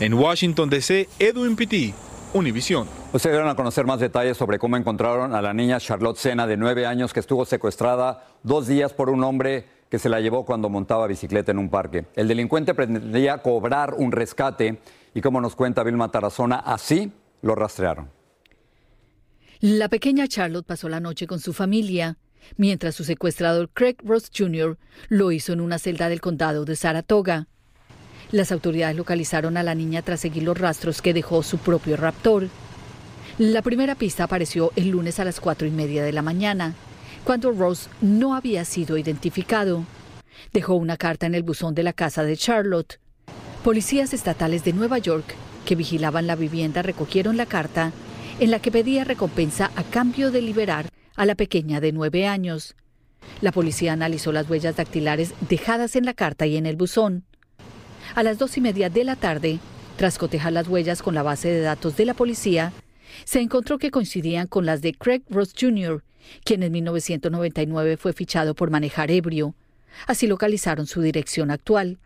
En 0.00 0.14
Washington 0.14 0.68
DC, 0.68 1.08
Edwin 1.18 1.56
Pitti, 1.56 1.94
Univisión. 2.34 2.88
Ustedes 3.12 3.34
dieron 3.34 3.48
a 3.48 3.54
conocer 3.54 3.84
más 3.84 4.00
detalles 4.00 4.36
sobre 4.36 4.58
cómo 4.58 4.76
encontraron 4.76 5.34
a 5.34 5.42
la 5.42 5.52
niña 5.52 5.78
Charlotte 5.78 6.16
Sena 6.16 6.46
de 6.46 6.56
nueve 6.56 6.86
años 6.86 7.12
que 7.12 7.20
estuvo 7.20 7.44
secuestrada 7.44 8.24
dos 8.42 8.66
días 8.66 8.94
por 8.94 9.10
un 9.10 9.22
hombre 9.22 9.66
que 9.90 9.98
se 9.98 10.08
la 10.08 10.20
llevó 10.20 10.46
cuando 10.46 10.70
montaba 10.70 11.06
bicicleta 11.06 11.52
en 11.52 11.58
un 11.58 11.68
parque. 11.68 12.06
El 12.16 12.26
delincuente 12.26 12.72
pretendía 12.72 13.38
cobrar 13.38 13.94
un 13.94 14.10
rescate 14.12 14.80
y 15.14 15.20
como 15.20 15.42
nos 15.42 15.54
cuenta 15.54 15.82
Vilma 15.82 16.10
Tarazona, 16.10 16.56
así 16.56 17.12
lo 17.42 17.54
rastrearon. 17.54 18.08
La 19.60 19.88
pequeña 19.88 20.26
Charlotte 20.26 20.66
pasó 20.66 20.88
la 20.88 21.00
noche 21.00 21.26
con 21.26 21.38
su 21.38 21.52
familia 21.52 22.16
mientras 22.56 22.94
su 22.94 23.04
secuestrador 23.04 23.70
Craig 23.72 23.96
Ross 24.04 24.30
Jr. 24.36 24.78
lo 25.08 25.32
hizo 25.32 25.52
en 25.52 25.60
una 25.60 25.78
celda 25.78 26.08
del 26.08 26.20
condado 26.20 26.64
de 26.64 26.76
Saratoga. 26.76 27.46
Las 28.30 28.52
autoridades 28.52 28.96
localizaron 28.96 29.56
a 29.56 29.62
la 29.62 29.74
niña 29.74 30.02
tras 30.02 30.20
seguir 30.20 30.42
los 30.44 30.58
rastros 30.58 31.02
que 31.02 31.12
dejó 31.12 31.42
su 31.42 31.58
propio 31.58 31.96
raptor. 31.96 32.48
La 33.38 33.62
primera 33.62 33.94
pista 33.94 34.24
apareció 34.24 34.72
el 34.76 34.88
lunes 34.88 35.20
a 35.20 35.24
las 35.24 35.40
cuatro 35.40 35.66
y 35.66 35.70
media 35.70 36.02
de 36.04 36.12
la 36.12 36.22
mañana, 36.22 36.74
cuando 37.24 37.52
Ross 37.52 37.88
no 38.00 38.34
había 38.34 38.64
sido 38.64 38.96
identificado. 38.96 39.84
dejó 40.52 40.74
una 40.74 40.96
carta 40.96 41.26
en 41.26 41.34
el 41.34 41.42
buzón 41.42 41.74
de 41.74 41.82
la 41.82 41.92
casa 41.92 42.24
de 42.24 42.36
Charlotte. 42.36 42.98
Policías 43.62 44.12
estatales 44.12 44.64
de 44.64 44.72
Nueva 44.72 44.98
York 44.98 45.34
que 45.64 45.76
vigilaban 45.76 46.26
la 46.26 46.36
vivienda 46.36 46.82
recogieron 46.82 47.36
la 47.36 47.46
carta 47.46 47.92
en 48.40 48.50
la 48.50 48.58
que 48.58 48.72
pedía 48.72 49.04
recompensa 49.04 49.70
a 49.76 49.84
cambio 49.84 50.30
de 50.30 50.42
liberar 50.42 50.86
a 51.16 51.26
la 51.26 51.34
pequeña 51.34 51.80
de 51.80 51.92
nueve 51.92 52.26
años. 52.26 52.74
La 53.40 53.52
policía 53.52 53.92
analizó 53.92 54.32
las 54.32 54.48
huellas 54.48 54.76
dactilares 54.76 55.34
dejadas 55.48 55.96
en 55.96 56.04
la 56.04 56.14
carta 56.14 56.46
y 56.46 56.56
en 56.56 56.66
el 56.66 56.76
buzón. 56.76 57.24
A 58.14 58.22
las 58.22 58.38
dos 58.38 58.56
y 58.56 58.60
media 58.60 58.90
de 58.90 59.04
la 59.04 59.16
tarde, 59.16 59.58
tras 59.96 60.18
cotejar 60.18 60.52
las 60.52 60.68
huellas 60.68 61.02
con 61.02 61.14
la 61.14 61.22
base 61.22 61.48
de 61.48 61.60
datos 61.60 61.96
de 61.96 62.06
la 62.06 62.14
policía, 62.14 62.72
se 63.24 63.40
encontró 63.40 63.78
que 63.78 63.90
coincidían 63.90 64.46
con 64.46 64.66
las 64.66 64.82
de 64.82 64.94
Craig 64.94 65.22
Ross 65.28 65.54
Jr., 65.58 66.02
quien 66.44 66.62
en 66.62 66.72
1999 66.72 67.96
fue 67.96 68.12
fichado 68.12 68.54
por 68.54 68.70
manejar 68.70 69.10
ebrio. 69.10 69.54
Así 70.06 70.26
localizaron 70.26 70.86
su 70.86 71.02
dirección 71.02 71.50
actual. 71.50 71.98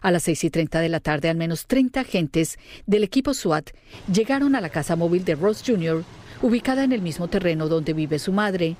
A 0.00 0.10
las 0.10 0.24
seis 0.24 0.44
y 0.44 0.50
treinta 0.50 0.80
de 0.80 0.88
la 0.88 1.00
tarde, 1.00 1.28
al 1.28 1.36
menos 1.36 1.66
30 1.66 2.00
agentes 2.00 2.58
del 2.86 3.04
equipo 3.04 3.34
SWAT 3.34 3.70
llegaron 4.12 4.54
a 4.54 4.60
la 4.60 4.70
casa 4.70 4.96
móvil 4.96 5.24
de 5.24 5.34
Ross 5.34 5.62
Jr., 5.66 6.04
ubicada 6.42 6.84
en 6.84 6.92
el 6.92 7.02
mismo 7.02 7.28
terreno 7.28 7.68
donde 7.68 7.92
vive 7.92 8.18
su 8.18 8.32
madre. 8.32 8.76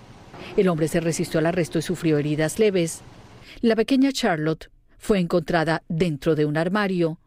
El 0.56 0.68
hombre 0.68 0.88
se 0.88 1.00
resistió 1.00 1.40
al 1.40 1.46
arresto 1.46 1.78
y 1.78 1.82
sufrió 1.82 2.18
heridas 2.18 2.58
leves. 2.58 3.02
La 3.60 3.76
pequeña 3.76 4.12
Charlotte 4.12 4.70
fue 4.98 5.18
encontrada 5.18 5.82
dentro 5.88 6.34
de 6.34 6.44
un 6.44 6.56
armario. 6.56 7.18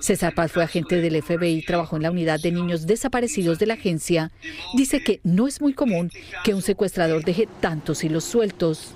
César 0.00 0.34
Paz 0.34 0.52
fue 0.52 0.62
agente 0.62 1.00
del 1.00 1.20
FBI 1.22 1.58
y 1.58 1.62
trabajó 1.62 1.96
en 1.96 2.02
la 2.02 2.10
unidad 2.10 2.40
de 2.40 2.52
niños 2.52 2.86
desaparecidos 2.86 3.58
de 3.58 3.66
la 3.66 3.74
agencia. 3.74 4.30
Dice 4.74 5.02
que 5.02 5.20
no 5.24 5.48
es 5.48 5.60
muy 5.60 5.74
común 5.74 6.10
que 6.44 6.54
un 6.54 6.62
secuestrador 6.62 7.24
deje 7.24 7.48
tantos 7.60 8.04
hilos 8.04 8.24
sueltos. 8.24 8.94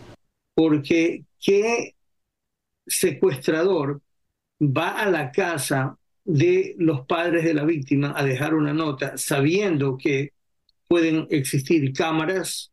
Porque 0.55 1.25
¿qué 1.41 1.95
secuestrador 2.91 4.03
va 4.61 5.01
a 5.01 5.11
la 5.11 5.33
casa 5.33 5.97
de 6.25 6.75
los 6.79 7.07
padres 7.07 7.45
de 7.45 7.55
la 7.55 7.65
víctima 7.65 8.13
a 8.17 8.25
dejar 8.25 8.55
una 8.55 8.73
nota 8.73 9.17
sabiendo 9.17 9.97
que 9.97 10.33
pueden 10.87 11.27
existir 11.31 11.93
cámaras 11.93 12.73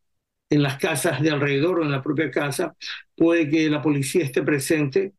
en 0.49 0.63
las 0.63 0.77
casas 0.77 1.21
de 1.21 1.29
alrededor 1.31 1.79
o 1.79 1.83
en 1.83 1.91
la 1.91 2.01
propia 2.01 2.31
casa, 2.31 2.75
puede 3.15 3.49
que 3.49 3.69
la 3.69 3.81
policía 3.81 4.23
esté 4.23 4.43
presente, 4.43 5.13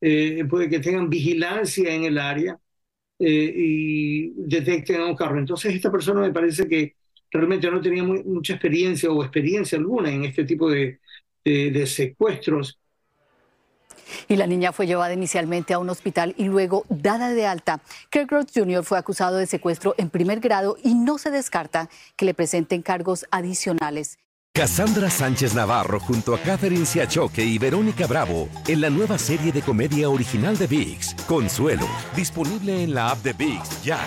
eh, 0.00 0.44
puede 0.48 0.68
que 0.68 0.80
tengan 0.80 1.08
vigilancia 1.10 1.94
en 1.94 2.04
el 2.04 2.18
área 2.18 2.58
eh, 3.18 3.52
y 3.56 4.32
detecten 4.36 5.00
a 5.00 5.06
un 5.06 5.16
carro. 5.16 5.38
Entonces 5.38 5.74
esta 5.74 5.90
persona 5.90 6.20
me 6.20 6.32
parece 6.32 6.68
que 6.68 6.96
realmente 7.30 7.70
no 7.70 7.80
tenía 7.80 8.04
mucha 8.04 8.54
experiencia 8.54 9.10
o 9.10 9.22
experiencia 9.22 9.78
alguna 9.78 10.10
en 10.10 10.24
este 10.24 10.44
tipo 10.44 10.70
de, 10.70 11.00
de 11.44 11.86
secuestros 11.86 12.78
y 14.28 14.36
la 14.36 14.46
niña 14.46 14.72
fue 14.72 14.86
llevada 14.86 15.14
inicialmente 15.14 15.74
a 15.74 15.78
un 15.78 15.90
hospital 15.90 16.34
y 16.36 16.44
luego 16.44 16.84
dada 16.88 17.30
de 17.30 17.46
alta. 17.46 17.80
Kirk 18.10 18.30
Jr. 18.54 18.84
fue 18.84 18.98
acusado 18.98 19.36
de 19.36 19.46
secuestro 19.46 19.94
en 19.98 20.10
primer 20.10 20.40
grado 20.40 20.76
y 20.82 20.94
no 20.94 21.18
se 21.18 21.30
descarta 21.30 21.88
que 22.16 22.24
le 22.24 22.34
presenten 22.34 22.82
cargos 22.82 23.26
adicionales. 23.30 24.18
Cassandra 24.54 25.08
Sánchez 25.08 25.54
Navarro 25.54 25.98
junto 25.98 26.34
a 26.34 26.38
Catherine 26.38 26.84
Siachoque 26.84 27.42
y 27.42 27.56
Verónica 27.56 28.06
Bravo 28.06 28.50
en 28.68 28.82
la 28.82 28.90
nueva 28.90 29.16
serie 29.16 29.50
de 29.50 29.62
comedia 29.62 30.10
original 30.10 30.58
de 30.58 30.66
VIX, 30.66 31.14
Consuelo, 31.26 31.86
disponible 32.14 32.84
en 32.84 32.92
la 32.92 33.10
app 33.10 33.22
de 33.22 33.32
VIX 33.32 33.82
ya. 33.82 33.98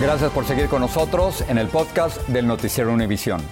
Gracias 0.00 0.30
por 0.30 0.44
seguir 0.44 0.68
con 0.68 0.82
nosotros 0.82 1.44
en 1.48 1.58
el 1.58 1.66
podcast 1.66 2.20
del 2.28 2.46
Noticiero 2.46 2.92
Univisión. 2.92 3.42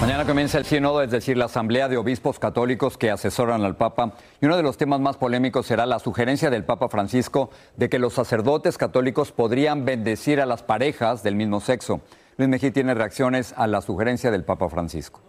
Mañana 0.00 0.26
comienza 0.26 0.58
el 0.58 0.66
sínodo, 0.66 1.02
es 1.02 1.10
decir, 1.10 1.36
la 1.36 1.46
asamblea 1.46 1.88
de 1.88 1.96
obispos 1.96 2.38
católicos 2.38 2.98
que 2.98 3.10
asesoran 3.10 3.62
al 3.64 3.76
Papa. 3.76 4.14
Y 4.40 4.46
uno 4.46 4.56
de 4.56 4.62
los 4.62 4.76
temas 4.76 5.00
más 5.00 5.16
polémicos 5.16 5.66
será 5.66 5.86
la 5.86 5.98
sugerencia 5.98 6.50
del 6.50 6.64
Papa 6.64 6.88
Francisco 6.88 7.50
de 7.76 7.88
que 7.88 7.98
los 7.98 8.12
sacerdotes 8.12 8.76
católicos 8.76 9.32
podrían 9.32 9.84
bendecir 9.84 10.40
a 10.40 10.46
las 10.46 10.62
parejas 10.62 11.22
del 11.22 11.36
mismo 11.36 11.60
sexo. 11.60 12.02
Luis 12.36 12.50
Mejía 12.50 12.72
tiene 12.72 12.92
reacciones 12.92 13.54
a 13.56 13.66
la 13.66 13.80
sugerencia 13.80 14.30
del 14.30 14.44
Papa 14.44 14.68
Francisco. 14.68 15.22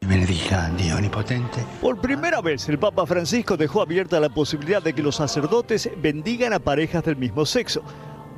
Benedica 0.00 0.70
Dios 0.76 0.96
omnipotente. 0.96 1.64
Por 1.80 2.00
primera 2.00 2.40
vez, 2.40 2.68
el 2.68 2.78
Papa 2.78 3.06
Francisco 3.06 3.56
dejó 3.56 3.82
abierta 3.82 4.18
la 4.18 4.30
posibilidad 4.30 4.82
de 4.82 4.94
que 4.94 5.02
los 5.02 5.16
sacerdotes 5.16 5.90
bendigan 5.98 6.52
a 6.52 6.58
parejas 6.58 7.04
del 7.04 7.16
mismo 7.16 7.44
sexo 7.44 7.82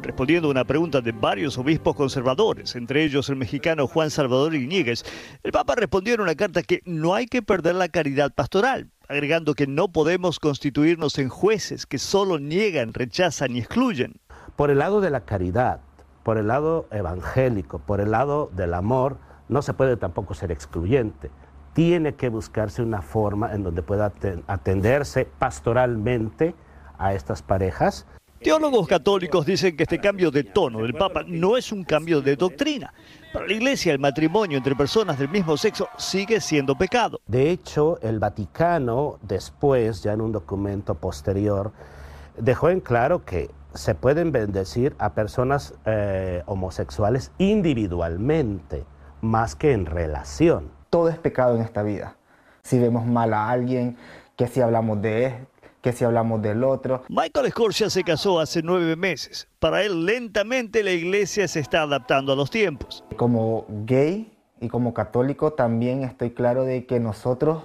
respondiendo 0.05 0.49
a 0.49 0.51
una 0.51 0.65
pregunta 0.65 1.01
de 1.01 1.13
varios 1.13 1.57
obispos 1.59 1.97
conservadores, 1.97 2.77
entre 2.77 3.05
ellos 3.05 3.29
el 3.31 3.37
mexicano 3.37 3.87
Juan 3.87 4.11
Salvador 4.11 4.55
Iñiguez, 4.55 5.03
el 5.43 5.51
Papa 5.51 5.75
respondió 5.75 6.15
en 6.15 6.21
una 6.21 6.35
carta 6.35 6.63
que 6.63 6.83
no 6.85 7.15
hay 7.15 7.27
que 7.27 7.43
perder 7.43 7.75
la 7.75 7.89
caridad 7.89 8.33
pastoral, 8.33 8.91
agregando 9.09 9.55
que 9.55 9.67
no 9.67 9.89
podemos 9.89 10.39
constituirnos 10.39 11.19
en 11.19 11.31
jueces 11.31 11.87
que 11.87 11.99
solo 11.99 12.39
niegan, 12.39 12.93
rechazan 12.93 13.57
y 13.57 13.61
excluyen. 13.61 14.21
Por 14.57 14.71
el 14.71 14.79
lado 14.79 15.01
de 15.01 15.11
la 15.11 15.25
caridad, 15.25 15.81
por 16.23 16.37
el 16.37 16.49
lado 16.49 16.87
evangélico, 16.91 17.79
por 17.79 18.01
el 18.01 18.11
lado 18.11 18.51
del 18.55 18.75
amor, 18.75 19.17
no 19.49 19.63
se 19.63 19.75
puede 19.75 19.97
tampoco 19.97 20.35
ser 20.35 20.53
excluyente. 20.53 21.31
Tiene 21.73 22.15
que 22.15 22.29
buscarse 22.29 22.83
una 22.83 23.03
forma 23.03 23.53
en 23.53 23.65
donde 23.65 23.83
pueda 23.83 24.13
atenderse 24.47 25.27
pastoralmente 25.39 26.55
a 26.99 27.15
estas 27.15 27.43
parejas 27.43 28.07
Teólogos 28.45 28.87
católicos 28.87 29.47
dicen 29.47 29.75
que 29.75 29.85
este 29.85 29.99
cambio 29.99 30.31
de 30.31 30.45
tono 30.45 30.83
del 30.83 30.93
Papa 30.93 31.25
no 31.27 31.57
es 31.57 31.73
un 31.73 31.83
cambio 31.83 32.21
de 32.21 32.37
doctrina. 32.37 32.93
Para 33.33 33.47
la 33.47 33.55
Iglesia 33.55 33.95
el 33.95 33.99
matrimonio 33.99 34.59
entre 34.59 34.77
personas 34.77 35.19
del 35.19 35.31
mismo 35.31 35.57
sexo 35.57 35.89
sigue 35.97 36.43
siendo 36.43 36.77
pecado. 36.77 37.23
De 37.27 37.51
hecho, 37.51 37.99
el 38.03 38.19
Vaticano 38.19 39.19
después, 39.23 40.03
ya 40.03 40.13
en 40.13 40.21
un 40.21 40.31
documento 40.31 40.95
posterior, 40.95 41.73
dejó 42.37 42.69
en 42.69 42.81
claro 42.81 43.25
que 43.25 43.51
se 43.73 43.95
pueden 43.95 44.31
bendecir 44.31 44.95
a 44.99 45.15
personas 45.15 45.73
eh, 45.87 46.43
homosexuales 46.45 47.33
individualmente, 47.39 48.85
más 49.23 49.57
que 49.57 49.73
en 49.73 49.87
relación. 49.87 50.71
Todo 50.91 51.09
es 51.09 51.17
pecado 51.17 51.57
en 51.57 51.63
esta 51.63 51.83
vida. 51.83 52.19
Si 52.63 52.79
vemos 52.79 53.07
mal 53.07 53.33
a 53.33 53.49
alguien, 53.49 53.97
que 54.37 54.49
si 54.49 54.61
hablamos 54.61 55.01
de 55.01 55.47
que 55.85 55.93
si 55.93 56.03
hablamos 56.03 56.41
del 56.41 56.65
otro. 56.65 57.03
Michael 57.11 57.51
Scorsia 57.51 57.91
se 57.91 58.03
casó 58.05 58.41
hace 58.41 58.63
nueve 58.63 58.97
meses. 58.97 59.49
Para 59.59 59.83
él, 59.83 60.07
lentamente 60.07 60.83
la 60.83 60.93
iglesia 60.93 61.47
se 61.47 61.61
está 61.61 61.83
adaptando 61.83 62.33
a 62.33 62.37
los 62.37 62.51
tiempos. 62.51 63.05
Como 63.19 63.67
gay 63.69 64.33
y 64.63 64.69
como 64.69 64.95
católico 64.95 65.53
también 65.53 66.03
estoy 66.03 66.31
claro 66.31 66.65
de 66.65 66.87
que 66.87 67.01
nosotros 67.01 67.65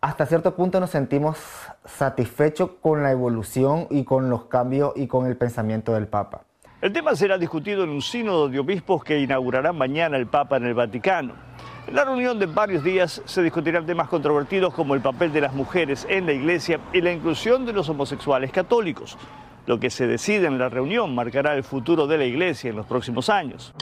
hasta 0.00 0.26
cierto 0.26 0.54
punto 0.54 0.78
nos 0.78 0.90
sentimos 0.90 1.38
satisfechos 1.84 2.70
con 2.80 3.02
la 3.02 3.10
evolución 3.10 3.88
y 3.90 4.04
con 4.04 4.30
los 4.30 4.44
cambios 4.44 4.92
y 4.94 5.08
con 5.08 5.26
el 5.26 5.36
pensamiento 5.36 5.92
del 5.94 6.06
Papa. 6.06 6.42
El 6.80 6.92
tema 6.92 7.16
será 7.16 7.36
discutido 7.36 7.82
en 7.82 7.90
un 7.90 8.00
sínodo 8.00 8.48
de 8.48 8.60
obispos 8.60 9.02
que 9.02 9.18
inaugurará 9.18 9.72
mañana 9.72 10.16
el 10.16 10.28
Papa 10.28 10.58
en 10.58 10.66
el 10.66 10.74
Vaticano. 10.74 11.47
En 11.88 11.94
la 11.94 12.04
reunión 12.04 12.38
de 12.38 12.44
varios 12.44 12.84
días 12.84 13.22
se 13.24 13.42
discutirán 13.42 13.86
temas 13.86 14.08
controvertidos 14.08 14.74
como 14.74 14.94
el 14.94 15.00
papel 15.00 15.32
de 15.32 15.40
las 15.40 15.54
mujeres 15.54 16.06
en 16.10 16.26
la 16.26 16.34
iglesia 16.34 16.80
y 16.92 17.00
la 17.00 17.10
inclusión 17.10 17.64
de 17.64 17.72
los 17.72 17.88
homosexuales 17.88 18.52
católicos. 18.52 19.16
Lo 19.64 19.80
que 19.80 19.88
se 19.88 20.06
decide 20.06 20.48
en 20.48 20.58
la 20.58 20.68
reunión 20.68 21.14
marcará 21.14 21.54
el 21.54 21.64
futuro 21.64 22.06
de 22.06 22.18
la 22.18 22.26
iglesia 22.26 22.68
en 22.68 22.76
los 22.76 22.84
próximos 22.84 23.30
años. 23.30 23.72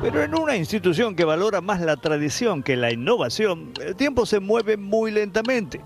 Pero 0.00 0.22
en 0.22 0.32
una 0.38 0.54
institución 0.54 1.16
que 1.16 1.24
valora 1.24 1.60
más 1.60 1.80
la 1.80 1.96
tradición 1.96 2.62
que 2.62 2.76
la 2.76 2.92
innovación, 2.92 3.72
el 3.84 3.96
tiempo 3.96 4.26
se 4.26 4.38
mueve 4.38 4.76
muy 4.76 5.10
lentamente. 5.10 5.80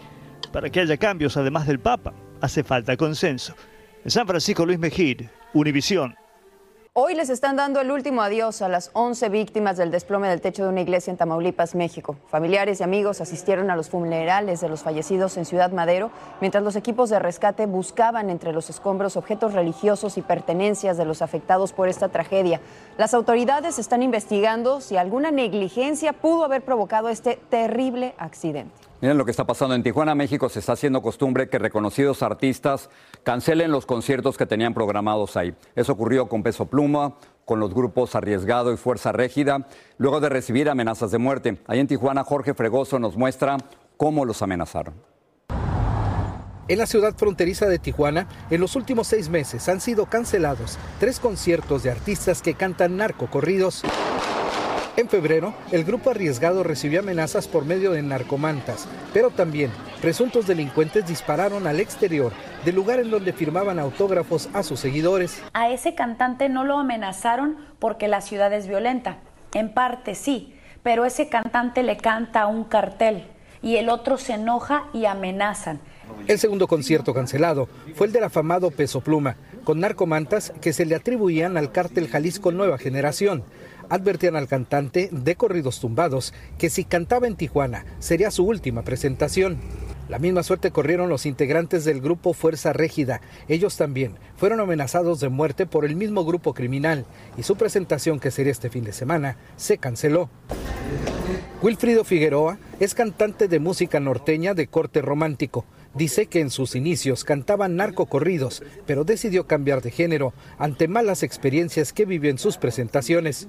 Para 0.53 0.69
que 0.69 0.81
haya 0.81 0.99
cambios, 0.99 1.39
además 1.39 1.67
del 1.67 1.79
Papa, 1.79 2.13
hace 2.43 2.63
falta 2.63 2.95
consenso. 2.99 3.55
En 4.05 4.11
San 4.11 4.27
Francisco 4.27 4.67
Luis 4.67 4.79
Mejid, 4.79 5.23
Univisión. 5.55 6.15
Hoy 6.97 7.17
les 7.17 7.29
están 7.29 7.57
dando 7.57 7.81
el 7.81 7.91
último 7.91 8.23
adiós 8.23 8.63
a 8.63 8.69
las 8.69 8.91
11 8.93 9.29
víctimas 9.29 9.77
del 9.77 9.91
desplome 9.91 10.29
del 10.29 10.41
techo 10.41 10.63
de 10.63 10.69
una 10.69 10.81
iglesia 10.81 11.11
en 11.11 11.17
Tamaulipas, 11.17 11.75
México. 11.75 12.15
Familiares 12.29 12.79
y 12.79 12.85
amigos 12.85 13.21
asistieron 13.21 13.69
a 13.73 13.75
los 13.75 13.91
funerales 13.91 14.61
de 14.61 14.69
los 14.69 14.85
fallecidos 14.85 15.37
en 15.37 15.45
Ciudad 15.45 15.73
Madero, 15.73 16.13
mientras 16.41 16.63
los 16.63 16.77
equipos 16.77 17.11
de 17.11 17.19
rescate 17.19 17.67
buscaban 17.67 18.31
entre 18.31 18.53
los 18.53 18.71
escombros 18.71 19.17
objetos 19.17 19.55
religiosos 19.55 20.17
y 20.19 20.23
pertenencias 20.23 20.97
de 20.97 21.05
los 21.05 21.21
afectados 21.21 21.73
por 21.73 21.89
esta 21.89 22.11
tragedia. 22.11 22.61
Las 22.97 23.13
autoridades 23.13 23.81
están 23.81 24.05
investigando 24.05 24.81
si 24.81 24.97
alguna 24.97 25.33
negligencia 25.33 26.13
pudo 26.13 26.45
haber 26.45 26.63
provocado 26.63 27.09
este 27.09 27.41
terrible 27.51 28.15
accidente. 28.19 28.71
Miren 29.01 29.19
lo 29.19 29.25
que 29.25 29.33
está 29.33 29.47
pasando 29.47 29.75
en 29.75 29.83
Tijuana, 29.83 30.15
México. 30.15 30.49
Se 30.49 30.61
está 30.61 30.73
haciendo 30.73 31.03
costumbre 31.03 31.49
que 31.49 31.59
reconocidos 31.59 32.23
artistas 32.23 32.91
cancelen 33.23 33.71
los 33.71 33.87
conciertos 33.87 34.37
que 34.39 34.47
tenían 34.47 34.73
programados 34.73 35.37
ahí. 35.37 35.55
Eso 35.75 35.93
ocurrió 35.93 36.29
con 36.29 36.43
Peso 36.43 36.67
Pluma, 36.67 37.15
con 37.45 37.61
los 37.61 37.75
grupos 37.75 38.15
Arriesgado 38.15 38.73
y 38.73 38.77
Fuerza 38.77 39.13
Régida, 39.13 39.67
luego 39.99 40.21
de 40.21 40.31
recibir 40.31 40.71
amenazas 40.71 41.11
de 41.11 41.19
muerte. 41.19 41.61
Ahí 41.67 41.81
en 41.81 41.87
Tijuana, 41.87 42.25
Jorge 42.25 42.55
Fregoso 42.55 42.99
nos 42.99 43.17
muestra 43.17 43.59
cómo 43.97 44.25
los 44.25 44.41
amenazaron. 44.43 44.95
En 46.67 46.79
la 46.79 46.87
ciudad 46.87 47.15
fronteriza 47.15 47.67
de 47.67 47.79
Tijuana, 47.79 48.27
en 48.49 48.59
los 48.59 48.75
últimos 48.75 49.09
seis 49.09 49.29
meses 49.29 49.69
han 49.69 49.83
sido 49.83 50.07
cancelados 50.07 50.79
tres 50.99 51.21
conciertos 51.21 51.83
de 51.83 51.91
artistas 51.91 52.41
que 52.41 52.55
cantan 52.55 52.97
narcocorridos 52.97 53.83
En 54.97 55.09
febrero, 55.09 55.55
el 55.73 55.83
grupo 55.83 56.11
arriesgado 56.11 56.63
recibió 56.63 57.01
amenazas 57.01 57.49
por 57.49 57.65
medio 57.65 57.91
de 57.91 58.03
narcomantas, 58.03 58.87
pero 59.13 59.31
también 59.31 59.73
presuntos 60.01 60.47
delincuentes 60.47 61.05
dispararon 61.05 61.67
al 61.67 61.81
exterior 61.81 62.33
del 62.65 62.77
lugar 62.77 63.01
en 63.01 63.11
donde 63.11 63.33
firmaban 63.33 63.81
autógrafos 63.81 64.49
a 64.53 64.63
sus 64.63 64.79
seguidores. 64.79 65.43
A 65.53 65.71
ese 65.71 65.97
cantante 65.97 66.49
no 66.49 66.63
lo 66.63 66.79
amenazaron 66.79 67.57
porque 67.81 68.07
la 68.07 68.21
ciudad 68.21 68.53
es 68.53 68.69
violenta. 68.69 69.19
En 69.53 69.75
parte 69.75 70.15
sí, 70.15 70.55
pero 70.85 71.05
ese 71.05 71.29
cantante 71.29 71.83
le 71.83 71.97
canta 71.97 72.43
a 72.43 72.47
un 72.47 72.63
cartel 72.63 73.25
y 73.63 73.77
el 73.77 73.89
otro 73.89 74.17
se 74.17 74.35
enoja 74.35 74.85
y 74.93 75.07
amenazan. 75.07 75.81
El 76.29 76.39
segundo 76.39 76.69
concierto 76.69 77.13
cancelado 77.13 77.69
fue 77.97 78.07
el 78.07 78.13
del 78.13 78.25
afamado 78.25 78.71
Peso 78.71 79.01
Pluma, 79.01 79.37
con 79.65 79.81
narcomantas 79.81 80.53
que 80.61 80.73
se 80.73 80.85
le 80.85 80.95
atribuían 80.95 81.57
al 81.57 81.73
cártel 81.73 82.09
Jalisco 82.09 82.53
Nueva 82.53 82.79
Generación. 82.79 83.43
Advertían 83.89 84.37
al 84.37 84.49
cantante 84.49 85.09
de 85.13 85.37
corridos 85.37 85.81
tumbados 85.81 86.33
que 86.59 86.71
si 86.71 86.85
cantaba 86.85 87.27
en 87.27 87.37
Tijuana 87.37 87.85
sería 87.99 88.31
su 88.31 88.45
última 88.45 88.83
presentación. 88.83 89.59
La 90.09 90.19
misma 90.19 90.43
suerte 90.43 90.71
corrieron 90.71 91.09
los 91.09 91.25
integrantes 91.25 91.85
del 91.85 92.01
grupo 92.01 92.35
Fuerza 92.35 92.75
Régida. 92.75 93.23
Ellos 93.49 93.77
también 93.77 94.17
fueron 94.37 94.61
amenazados 94.61 95.21
de 95.21 95.31
muerte 95.31 95.67
por 95.67 95.85
el 95.87 95.97
mismo 95.97 96.25
grupo 96.25 96.53
criminal 96.53 97.07
y 97.39 97.43
su 97.43 97.57
presentación, 97.57 98.21
que 98.21 98.31
sería 98.31 98.53
este 98.53 98.69
fin 98.69 98.85
de 98.85 98.93
semana, 98.93 99.39
se 99.57 99.79
canceló. 99.79 100.29
Wilfrido 101.63 102.05
Figueroa 102.05 102.59
es 102.81 102.95
cantante 102.95 103.49
de 103.49 103.59
música 103.59 103.99
norteña 103.99 104.53
de 104.53 104.67
corte 104.67 105.01
romántico. 105.01 105.65
Dice 105.95 106.27
que 106.27 106.41
en 106.41 106.51
sus 106.51 106.75
inicios 106.75 107.23
cantaba 107.23 107.69
narcocorridos, 107.69 108.63
pero 108.87 109.05
decidió 109.05 109.47
cambiar 109.47 109.81
de 109.81 109.93
género 109.93 110.35
ante 110.59 110.89
malas 110.89 111.23
experiencias 111.23 111.93
que 111.93 112.05
vivió 112.05 112.31
en 112.31 112.39
sus 112.39 112.57
presentaciones. 112.57 113.47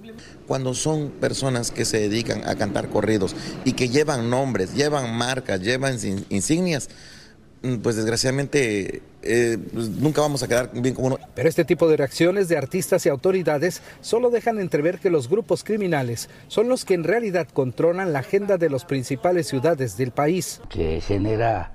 Cuando 0.47 0.75
son 0.75 1.09
personas 1.09 1.71
que 1.71 1.85
se 1.85 1.99
dedican 1.99 2.47
a 2.47 2.55
cantar 2.55 2.89
corridos 2.89 3.35
y 3.63 3.73
que 3.73 3.89
llevan 3.89 4.29
nombres, 4.29 4.75
llevan 4.75 5.15
marcas, 5.15 5.59
llevan 5.61 5.97
insignias, 6.29 6.89
mm, 7.63 7.77
pues 7.77 7.95
desgraciadamente 7.95 9.01
eh, 9.23 9.57
pues 9.73 9.89
nunca 9.89 10.21
vamos 10.21 10.43
a 10.43 10.47
quedar 10.47 10.69
bien 10.71 10.93
como 10.93 11.07
uno. 11.07 11.19
Pero 11.33 11.49
este 11.49 11.65
tipo 11.65 11.87
de 11.87 11.97
reacciones 11.97 12.47
de 12.47 12.57
artistas 12.57 13.07
y 13.07 13.09
autoridades 13.09 13.81
solo 14.01 14.29
dejan 14.29 14.59
entrever 14.59 14.99
que 14.99 15.09
los 15.09 15.29
grupos 15.29 15.63
criminales 15.63 16.29
son 16.47 16.69
los 16.69 16.85
que 16.85 16.93
en 16.93 17.03
realidad 17.03 17.47
controlan 17.51 18.13
la 18.13 18.19
agenda 18.19 18.57
de 18.57 18.69
las 18.69 18.85
principales 18.85 19.47
ciudades 19.47 19.97
del 19.97 20.11
país. 20.11 20.61
Que 20.69 21.01
genera 21.01 21.71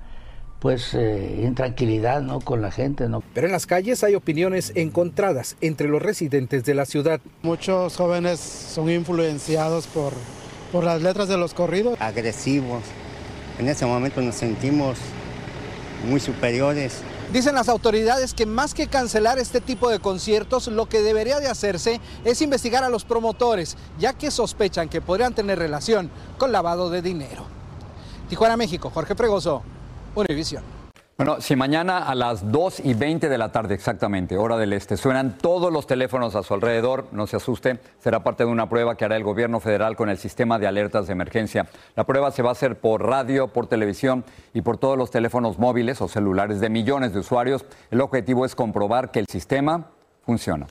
pues 0.61 0.93
eh, 0.93 1.41
intranquilidad 1.43 2.21
¿no? 2.21 2.39
con 2.39 2.61
la 2.61 2.69
gente. 2.69 3.09
¿no? 3.09 3.23
Pero 3.33 3.47
en 3.47 3.51
las 3.51 3.65
calles 3.65 4.03
hay 4.03 4.13
opiniones 4.13 4.71
encontradas 4.75 5.57
entre 5.59 5.87
los 5.87 6.01
residentes 6.01 6.63
de 6.63 6.75
la 6.75 6.85
ciudad. 6.85 7.19
Muchos 7.41 7.97
jóvenes 7.97 8.39
son 8.39 8.89
influenciados 8.89 9.87
por, 9.87 10.13
por 10.71 10.83
las 10.83 11.01
letras 11.01 11.27
de 11.27 11.37
los 11.37 11.55
corridos. 11.55 11.99
Agresivos. 11.99 12.83
En 13.57 13.67
ese 13.67 13.87
momento 13.87 14.21
nos 14.21 14.35
sentimos 14.35 14.99
muy 16.07 16.19
superiores. 16.19 17.01
Dicen 17.33 17.55
las 17.55 17.67
autoridades 17.67 18.35
que 18.35 18.45
más 18.45 18.75
que 18.75 18.85
cancelar 18.85 19.39
este 19.39 19.61
tipo 19.61 19.89
de 19.89 19.97
conciertos, 19.97 20.67
lo 20.67 20.87
que 20.87 21.01
debería 21.01 21.39
de 21.39 21.47
hacerse 21.47 21.99
es 22.23 22.39
investigar 22.41 22.83
a 22.83 22.89
los 22.89 23.03
promotores, 23.03 23.77
ya 23.97 24.13
que 24.13 24.29
sospechan 24.29 24.89
que 24.89 25.01
podrían 25.01 25.33
tener 25.33 25.57
relación 25.57 26.11
con 26.37 26.51
lavado 26.51 26.91
de 26.91 27.01
dinero. 27.01 27.45
Tijuana, 28.29 28.57
México, 28.57 28.91
Jorge 28.93 29.15
Fregoso, 29.15 29.63
Bueno, 31.17 31.39
si 31.39 31.55
mañana 31.55 31.99
a 31.99 32.15
las 32.15 32.51
2 32.51 32.81
y 32.83 32.95
20 32.95 33.29
de 33.29 33.37
la 33.37 33.51
tarde 33.51 33.75
exactamente, 33.75 34.37
hora 34.37 34.57
del 34.57 34.73
este, 34.73 34.97
suenan 34.97 35.37
todos 35.37 35.71
los 35.71 35.85
teléfonos 35.85 36.35
a 36.35 36.41
su 36.41 36.55
alrededor, 36.55 37.05
no 37.11 37.27
se 37.27 37.35
asuste, 37.35 37.79
será 37.99 38.23
parte 38.23 38.43
de 38.43 38.49
una 38.49 38.67
prueba 38.67 38.97
que 38.97 39.05
hará 39.05 39.17
el 39.17 39.23
gobierno 39.23 39.59
federal 39.59 39.95
con 39.95 40.09
el 40.09 40.17
sistema 40.17 40.57
de 40.57 40.65
alertas 40.65 41.05
de 41.05 41.13
emergencia. 41.13 41.67
La 41.95 42.05
prueba 42.05 42.31
se 42.31 42.41
va 42.41 42.49
a 42.49 42.53
hacer 42.53 42.79
por 42.79 43.05
radio, 43.05 43.49
por 43.49 43.67
televisión 43.67 44.25
y 44.53 44.61
por 44.61 44.79
todos 44.79 44.97
los 44.97 45.11
teléfonos 45.11 45.59
móviles 45.59 46.01
o 46.01 46.07
celulares 46.07 46.59
de 46.59 46.69
millones 46.69 47.13
de 47.13 47.19
usuarios. 47.19 47.65
El 47.91 48.01
objetivo 48.01 48.43
es 48.43 48.55
comprobar 48.55 49.11
que 49.11 49.19
el 49.19 49.27
sistema 49.27 49.91
funciona. 50.25 50.65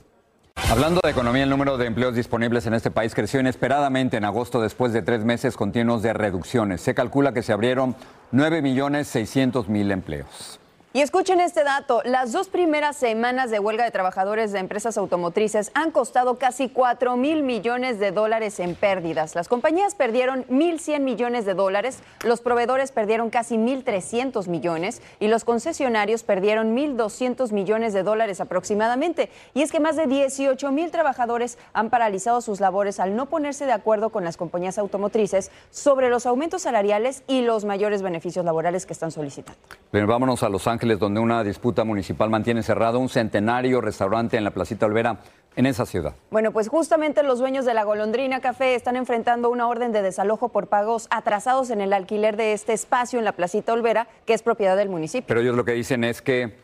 Hablando 0.54 1.00
de 1.02 1.10
economía, 1.10 1.42
el 1.42 1.50
número 1.50 1.78
de 1.78 1.86
empleos 1.86 2.14
disponibles 2.14 2.64
en 2.66 2.74
este 2.74 2.92
país 2.92 3.14
creció 3.14 3.40
inesperadamente 3.40 4.16
en 4.16 4.24
agosto 4.24 4.60
después 4.60 4.92
de 4.92 5.02
tres 5.02 5.24
meses 5.24 5.56
continuos 5.56 6.02
de 6.02 6.12
reducciones. 6.12 6.80
Se 6.80 6.94
calcula 6.94 7.32
que 7.32 7.42
se 7.42 7.52
abrieron 7.52 7.96
9.600.000 8.32 9.90
empleos. 9.90 10.59
Y 10.92 11.02
escuchen 11.02 11.38
este 11.38 11.62
dato, 11.62 12.02
las 12.04 12.32
dos 12.32 12.48
primeras 12.48 12.96
semanas 12.96 13.52
de 13.52 13.60
huelga 13.60 13.84
de 13.84 13.92
trabajadores 13.92 14.50
de 14.50 14.58
empresas 14.58 14.98
automotrices 14.98 15.70
han 15.74 15.92
costado 15.92 16.34
casi 16.34 16.68
4 16.68 17.16
mil 17.16 17.44
millones 17.44 18.00
de 18.00 18.10
dólares 18.10 18.58
en 18.58 18.74
pérdidas. 18.74 19.36
Las 19.36 19.46
compañías 19.46 19.94
perdieron 19.94 20.44
1.100 20.46 20.98
millones 20.98 21.44
de 21.44 21.54
dólares, 21.54 22.00
los 22.24 22.40
proveedores 22.40 22.90
perdieron 22.90 23.30
casi 23.30 23.56
1.300 23.56 24.48
millones 24.48 25.00
y 25.20 25.28
los 25.28 25.44
concesionarios 25.44 26.24
perdieron 26.24 26.76
1.200 26.76 27.52
millones 27.52 27.92
de 27.92 28.02
dólares 28.02 28.40
aproximadamente. 28.40 29.30
Y 29.54 29.62
es 29.62 29.70
que 29.70 29.78
más 29.78 29.94
de 29.94 30.08
18 30.08 30.72
mil 30.72 30.90
trabajadores 30.90 31.56
han 31.72 31.90
paralizado 31.90 32.40
sus 32.40 32.58
labores 32.58 32.98
al 32.98 33.14
no 33.14 33.26
ponerse 33.26 33.64
de 33.64 33.72
acuerdo 33.72 34.10
con 34.10 34.24
las 34.24 34.36
compañías 34.36 34.76
automotrices 34.76 35.52
sobre 35.70 36.10
los 36.10 36.26
aumentos 36.26 36.62
salariales 36.62 37.22
y 37.28 37.42
los 37.42 37.64
mayores 37.64 38.02
beneficios 38.02 38.44
laborales 38.44 38.86
que 38.86 38.92
están 38.92 39.12
solicitando. 39.12 39.60
Bien, 39.92 40.08
vámonos 40.08 40.42
a 40.42 40.48
Los 40.48 40.66
Ángeles 40.66 40.79
donde 40.98 41.20
una 41.20 41.44
disputa 41.44 41.84
municipal 41.84 42.30
mantiene 42.30 42.62
cerrado 42.62 42.98
un 42.98 43.08
centenario 43.08 43.80
restaurante 43.80 44.36
en 44.36 44.44
la 44.44 44.50
Placita 44.50 44.86
Olvera 44.86 45.20
en 45.56 45.66
esa 45.66 45.84
ciudad. 45.84 46.14
Bueno, 46.30 46.52
pues 46.52 46.68
justamente 46.68 47.22
los 47.22 47.38
dueños 47.38 47.64
de 47.64 47.74
la 47.74 47.84
Golondrina 47.84 48.40
Café 48.40 48.74
están 48.74 48.96
enfrentando 48.96 49.50
una 49.50 49.68
orden 49.68 49.92
de 49.92 50.02
desalojo 50.02 50.48
por 50.48 50.68
pagos 50.68 51.06
atrasados 51.10 51.70
en 51.70 51.80
el 51.80 51.92
alquiler 51.92 52.36
de 52.36 52.52
este 52.52 52.72
espacio 52.72 53.18
en 53.18 53.24
la 53.24 53.32
Placita 53.32 53.72
Olvera, 53.72 54.08
que 54.26 54.34
es 54.34 54.42
propiedad 54.42 54.76
del 54.76 54.88
municipio. 54.88 55.26
Pero 55.26 55.40
ellos 55.40 55.56
lo 55.56 55.64
que 55.64 55.72
dicen 55.72 56.04
es 56.04 56.22
que 56.22 56.56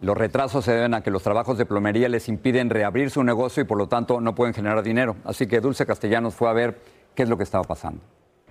los 0.00 0.16
retrasos 0.16 0.64
se 0.64 0.72
deben 0.72 0.94
a 0.94 1.02
que 1.02 1.10
los 1.10 1.22
trabajos 1.22 1.56
de 1.56 1.66
plomería 1.66 2.08
les 2.08 2.28
impiden 2.28 2.70
reabrir 2.70 3.10
su 3.10 3.24
negocio 3.24 3.62
y 3.62 3.66
por 3.66 3.78
lo 3.78 3.88
tanto 3.88 4.20
no 4.20 4.34
pueden 4.34 4.54
generar 4.54 4.82
dinero. 4.82 5.16
Así 5.24 5.46
que 5.46 5.60
Dulce 5.60 5.86
Castellanos 5.86 6.34
fue 6.34 6.48
a 6.48 6.52
ver 6.52 6.78
qué 7.14 7.22
es 7.22 7.28
lo 7.28 7.36
que 7.36 7.44
estaba 7.44 7.64
pasando. 7.64 8.00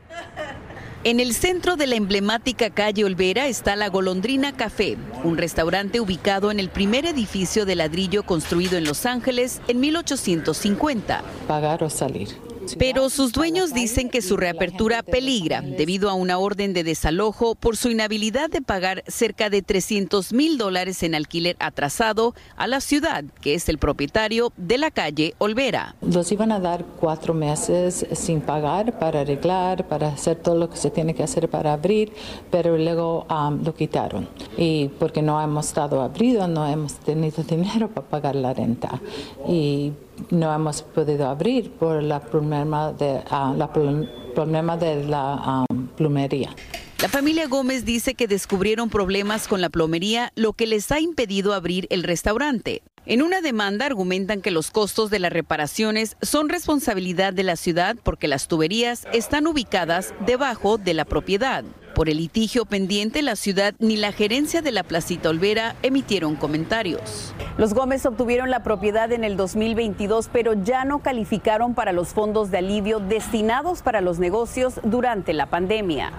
En 1.06 1.20
el 1.20 1.34
centro 1.34 1.76
de 1.76 1.86
la 1.86 1.96
emblemática 1.96 2.70
calle 2.70 3.04
Olvera 3.04 3.48
está 3.48 3.76
la 3.76 3.90
Golondrina 3.90 4.56
Café, 4.56 4.96
un 5.26 5.38
restaurante 5.38 6.00
ubicado 6.00 6.50
en 6.50 6.62
el 6.62 6.70
primer 6.70 7.06
edificio 7.06 7.66
de 7.66 7.76
ladrillo 7.76 8.24
construido 8.24 8.78
en 8.78 8.86
Los 8.86 9.06
Ángeles 9.06 9.62
en 9.68 9.82
1850. 9.82 11.22
Pagar 11.46 11.84
o 11.84 11.90
salir. 11.90 12.30
Pero 12.78 13.10
sus 13.10 13.32
dueños 13.32 13.74
dicen 13.74 14.10
que 14.10 14.22
su 14.22 14.38
reapertura 14.38 15.04
peligra 15.04 15.62
debido 15.62 16.10
a 16.10 16.14
una 16.14 16.38
orden 16.38 16.74
de 16.74 16.84
desalojo 16.84 17.56
por 17.56 17.78
su 17.78 17.90
inhabilidad 17.90 18.50
de 18.50 18.62
pagar 18.62 19.04
cerca 19.08 19.50
de 19.50 19.62
300 19.62 20.34
mil 20.34 20.58
dólares 20.58 21.04
en 21.04 21.16
alquiler 21.16 21.56
atrasado 21.60 22.34
a 22.56 22.68
la 22.68 22.82
ciudad, 22.82 23.24
que 23.42 23.56
es 23.56 23.70
el 23.70 23.78
propietario 23.78 24.52
de 24.58 24.78
la 24.78 24.92
calle 24.92 25.36
Olvera. 25.38 25.96
Los 26.02 26.32
iban 26.32 26.52
a 26.52 26.60
dar 26.60 26.86
cuatro 27.00 27.34
meses 27.34 28.06
sin 28.14 28.42
pagar 28.42 28.98
para 29.00 29.22
arreglar, 29.22 29.88
para 29.88 30.10
hacer 30.10 30.38
todo 30.38 30.56
lo 30.56 30.70
que 30.70 30.78
se 30.78 30.90
tiene 30.90 31.14
que 31.14 31.24
hacer 31.24 31.50
para 31.50 31.74
abrir, 31.74 32.14
pero 32.52 32.78
luego 32.78 33.26
um, 33.30 33.64
lo 33.64 33.74
quitaron. 33.74 34.28
Y 34.58 34.90
porque 35.00 35.22
no 35.22 35.42
hemos 35.42 35.68
estado 35.68 36.02
abridos, 36.02 36.50
no 36.50 36.68
hemos 36.68 36.94
tenido 36.96 37.44
dinero 37.48 37.90
para 37.90 38.08
pagar 38.08 38.36
la 38.36 38.54
renta. 38.54 39.02
Y 39.48 39.92
no 40.30 40.54
hemos 40.54 40.82
podido 40.82 41.28
abrir 41.28 41.72
por 41.72 42.02
la 42.02 42.20
problema 42.20 42.92
de, 42.94 43.22
ah, 43.30 43.54
la 43.56 43.72
problema 43.72 44.78
de 44.78 45.04
la 45.06 45.36
ah, 45.40 45.66
plumería. 45.96 46.56
La 47.02 47.10
familia 47.10 47.48
Gómez 47.48 47.84
dice 47.84 48.16
que 48.16 48.28
descubrieron 48.28 48.90
problemas 48.90 49.48
con 49.50 49.60
la 49.60 49.70
plomería, 49.70 50.32
lo 50.36 50.54
que 50.54 50.68
les 50.68 50.90
ha 50.92 51.02
impedido 51.02 51.54
abrir 51.54 51.86
el 51.90 52.04
restaurante. 52.04 52.82
En 53.06 53.22
una 53.22 53.42
demanda 53.42 53.86
argumentan 53.86 54.42
que 54.42 54.52
los 54.52 54.72
costos 54.72 55.10
de 55.10 55.20
las 55.20 55.34
reparaciones 55.34 56.16
son 56.22 56.48
responsabilidad 56.48 57.34
de 57.34 57.44
la 57.44 57.58
ciudad 57.58 57.98
porque 58.02 58.30
las 58.30 58.48
tuberías 58.48 59.06
están 59.12 59.48
ubicadas 59.48 60.14
debajo 60.26 60.78
de 60.78 60.94
la 60.94 61.04
propiedad. 61.04 61.66
Por 61.96 62.10
el 62.10 62.18
litigio 62.18 62.66
pendiente, 62.66 63.22
la 63.22 63.36
ciudad 63.36 63.76
ni 63.78 63.98
la 63.98 64.12
gerencia 64.12 64.64
de 64.64 64.72
la 64.72 64.82
Placita 64.82 65.30
Olvera 65.30 65.76
emitieron 65.84 66.36
comentarios. 66.36 67.34
Los 67.56 67.76
Gómez 67.76 68.04
obtuvieron 68.08 68.50
la 68.50 68.64
propiedad 68.64 69.12
en 69.12 69.24
el 69.24 69.38
2022, 69.38 70.30
pero 70.34 70.54
ya 70.64 70.86
no 70.86 71.00
calificaron 71.00 71.76
para 71.76 71.92
los 71.92 72.10
fondos 72.10 72.50
de 72.50 72.58
alivio 72.58 73.00
destinados 73.00 73.84
para 73.84 74.02
los 74.02 74.18
negocios 74.18 74.80
durante 74.84 75.34
la 75.34 75.52
pandemia. 75.52 76.12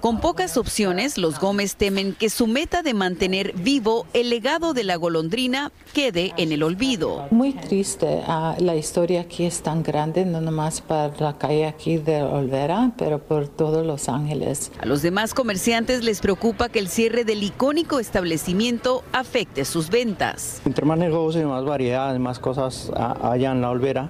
Con 0.00 0.20
pocas 0.20 0.56
opciones, 0.56 1.18
los 1.18 1.38
Gómez 1.38 1.76
temen 1.76 2.14
que 2.14 2.30
su 2.30 2.46
meta 2.46 2.82
de 2.82 2.94
mantener 2.94 3.52
vivo 3.52 4.06
el 4.14 4.30
legado 4.30 4.72
de 4.72 4.84
la 4.84 4.96
golondrina 4.96 5.70
quede 5.92 6.32
en 6.38 6.52
el 6.52 6.62
olvido. 6.62 7.26
Muy 7.30 7.52
triste, 7.52 8.22
ah, 8.26 8.56
la 8.58 8.74
historia 8.74 9.20
aquí 9.20 9.44
es 9.44 9.60
tan 9.60 9.82
grande, 9.82 10.24
no 10.24 10.40
nomás 10.40 10.80
para 10.80 11.12
la 11.18 11.36
calle 11.36 11.66
aquí 11.66 11.98
de 11.98 12.22
Olvera, 12.22 12.92
pero 12.96 13.18
por 13.18 13.48
todos 13.48 13.84
Los 13.86 14.08
Ángeles. 14.08 14.72
A 14.78 14.86
los 14.86 15.02
demás 15.10 15.34
comerciantes 15.34 16.04
les 16.04 16.20
preocupa 16.20 16.68
que 16.68 16.78
el 16.78 16.86
cierre 16.88 17.24
del 17.24 17.42
icónico 17.42 17.98
establecimiento 17.98 19.02
afecte 19.12 19.64
sus 19.64 19.90
ventas. 19.90 20.62
Entre 20.64 20.86
más 20.86 20.98
negocios, 20.98 21.44
más 21.46 21.64
variedad, 21.64 22.16
más 22.20 22.38
cosas 22.38 22.92
allá 22.94 23.50
en 23.50 23.60
la 23.60 23.70
Olvera, 23.70 24.08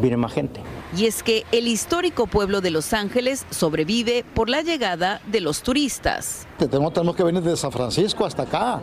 viene 0.00 0.16
más 0.16 0.32
gente. 0.32 0.60
Y 0.96 1.06
es 1.06 1.22
que 1.22 1.44
el 1.52 1.68
histórico 1.68 2.26
pueblo 2.26 2.60
de 2.60 2.70
Los 2.70 2.92
Ángeles 2.94 3.46
sobrevive 3.50 4.24
por 4.34 4.48
la 4.50 4.62
llegada 4.62 5.20
de 5.28 5.40
los 5.40 5.62
turistas. 5.62 6.48
Tenemos, 6.58 6.92
tenemos 6.92 7.14
que 7.14 7.22
venir 7.22 7.42
de 7.42 7.56
San 7.56 7.70
Francisco 7.70 8.26
hasta 8.26 8.42
acá, 8.42 8.80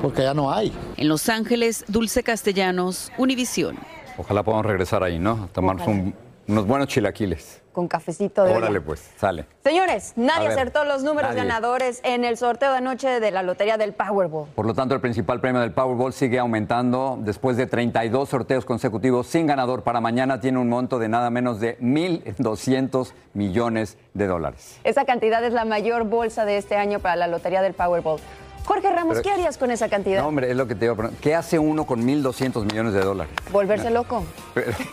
porque 0.00 0.22
ya 0.22 0.34
no 0.34 0.52
hay. 0.52 0.72
En 0.96 1.08
Los 1.08 1.28
Ángeles, 1.28 1.84
Dulce 1.88 2.22
Castellanos, 2.22 3.10
Univisión. 3.18 3.76
Ojalá 4.18 4.44
podamos 4.44 4.66
regresar 4.66 5.02
ahí, 5.02 5.18
¿no? 5.18 5.32
A 5.32 5.46
tomarnos 5.48 5.88
un- 5.88 6.14
unos 6.46 6.64
buenos 6.64 6.86
chilaquiles. 6.86 7.59
Con 7.80 7.88
cafecito 7.88 8.44
de 8.44 8.50
Órale, 8.52 8.76
olla. 8.76 8.84
pues, 8.84 9.08
sale. 9.18 9.46
Señores, 9.64 10.12
nadie 10.16 10.48
ver, 10.48 10.58
acertó 10.58 10.84
los 10.84 11.02
números 11.02 11.30
nadie. 11.30 11.44
ganadores 11.48 12.00
en 12.04 12.26
el 12.26 12.36
sorteo 12.36 12.72
de 12.72 12.76
anoche 12.76 13.20
de 13.20 13.30
la 13.30 13.42
Lotería 13.42 13.78
del 13.78 13.94
Powerball. 13.94 14.48
Por 14.54 14.66
lo 14.66 14.74
tanto, 14.74 14.94
el 14.94 15.00
principal 15.00 15.40
premio 15.40 15.62
del 15.62 15.72
Powerball 15.72 16.12
sigue 16.12 16.38
aumentando. 16.38 17.16
Después 17.22 17.56
de 17.56 17.66
32 17.66 18.28
sorteos 18.28 18.66
consecutivos 18.66 19.28
sin 19.28 19.46
ganador, 19.46 19.82
para 19.82 20.02
mañana 20.02 20.40
tiene 20.42 20.58
un 20.58 20.68
monto 20.68 20.98
de 20.98 21.08
nada 21.08 21.30
menos 21.30 21.58
de 21.58 21.78
1.200 21.78 23.12
millones 23.32 23.96
de 24.12 24.26
dólares. 24.26 24.78
Esa 24.84 25.06
cantidad 25.06 25.42
es 25.42 25.54
la 25.54 25.64
mayor 25.64 26.04
bolsa 26.04 26.44
de 26.44 26.58
este 26.58 26.76
año 26.76 26.98
para 27.00 27.16
la 27.16 27.28
Lotería 27.28 27.62
del 27.62 27.72
Powerball. 27.72 28.20
Jorge 28.66 28.90
Ramos, 28.92 29.14
Pero- 29.14 29.22
¿qué 29.22 29.30
harías 29.30 29.56
con 29.56 29.70
esa 29.70 29.88
cantidad? 29.88 30.20
No, 30.20 30.28
hombre, 30.28 30.50
es 30.50 30.56
lo 30.58 30.66
que 30.68 30.74
te 30.74 30.84
iba 30.84 30.92
a 30.92 30.96
preguntar. 30.98 31.22
¿Qué 31.22 31.34
hace 31.34 31.58
uno 31.58 31.86
con 31.86 32.02
1.200 32.06 32.62
millones 32.66 32.92
de 32.92 33.00
dólares? 33.00 33.32
Volverse 33.50 33.88
loco. 33.90 34.22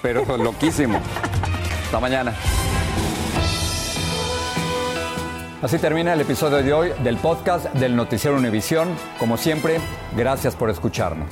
Pero, 0.02 0.24
pero 0.24 0.38
loquísimo. 0.38 1.00
Hasta 1.84 2.00
mañana. 2.00 2.34
Así 5.68 5.80
termina 5.80 6.14
el 6.14 6.22
episodio 6.22 6.64
de 6.64 6.72
hoy 6.72 6.94
del 7.04 7.18
podcast 7.18 7.66
del 7.74 7.94
Noticiero 7.94 8.38
Univisión. 8.38 8.88
Como 9.20 9.36
siempre, 9.36 9.82
gracias 10.16 10.56
por 10.56 10.70
escucharnos. 10.70 11.28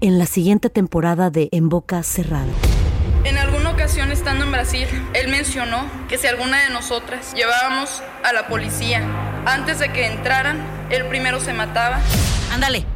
En 0.00 0.18
la 0.18 0.26
siguiente 0.26 0.70
temporada 0.70 1.30
de 1.30 1.48
En 1.52 1.68
Boca 1.68 2.02
Cerrada. 2.02 2.48
En 3.22 3.38
alguna 3.38 3.70
ocasión 3.70 4.10
estando 4.10 4.44
en 4.44 4.50
Brasil, 4.50 4.88
él 5.14 5.28
mencionó 5.28 5.84
que 6.08 6.18
si 6.18 6.26
alguna 6.26 6.64
de 6.64 6.70
nosotras 6.70 7.32
llevábamos 7.32 8.02
a 8.24 8.32
la 8.32 8.48
policía 8.48 9.02
antes 9.46 9.78
de 9.78 9.92
que 9.92 10.08
entraran, 10.08 10.58
él 10.90 11.06
primero 11.06 11.38
se 11.38 11.52
mataba. 11.52 12.00
Ándale, 12.52 12.84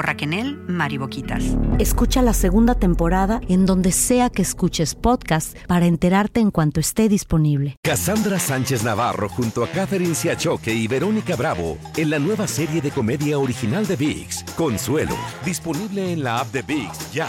por 0.00 0.06
Raquel 0.06 0.56
Mariboquitas. 0.66 1.44
Escucha 1.78 2.22
la 2.22 2.32
segunda 2.32 2.74
temporada 2.74 3.42
en 3.50 3.66
donde 3.66 3.92
sea 3.92 4.30
que 4.30 4.40
escuches 4.40 4.94
podcast 4.94 5.54
para 5.66 5.84
enterarte 5.84 6.40
en 6.40 6.50
cuanto 6.50 6.80
esté 6.80 7.10
disponible. 7.10 7.76
Cassandra 7.82 8.38
Sánchez 8.38 8.82
Navarro 8.82 9.28
junto 9.28 9.62
a 9.62 9.68
Catherine 9.68 10.14
Siachoque 10.14 10.72
y 10.72 10.88
Verónica 10.88 11.36
Bravo 11.36 11.76
en 11.98 12.08
la 12.08 12.18
nueva 12.18 12.46
serie 12.46 12.80
de 12.80 12.90
comedia 12.90 13.38
original 13.38 13.86
de 13.86 13.96
VIX, 13.96 14.42
Consuelo, 14.56 15.16
disponible 15.44 16.14
en 16.14 16.24
la 16.24 16.38
app 16.40 16.50
de 16.50 16.62
VIX 16.62 17.12
ya. 17.12 17.28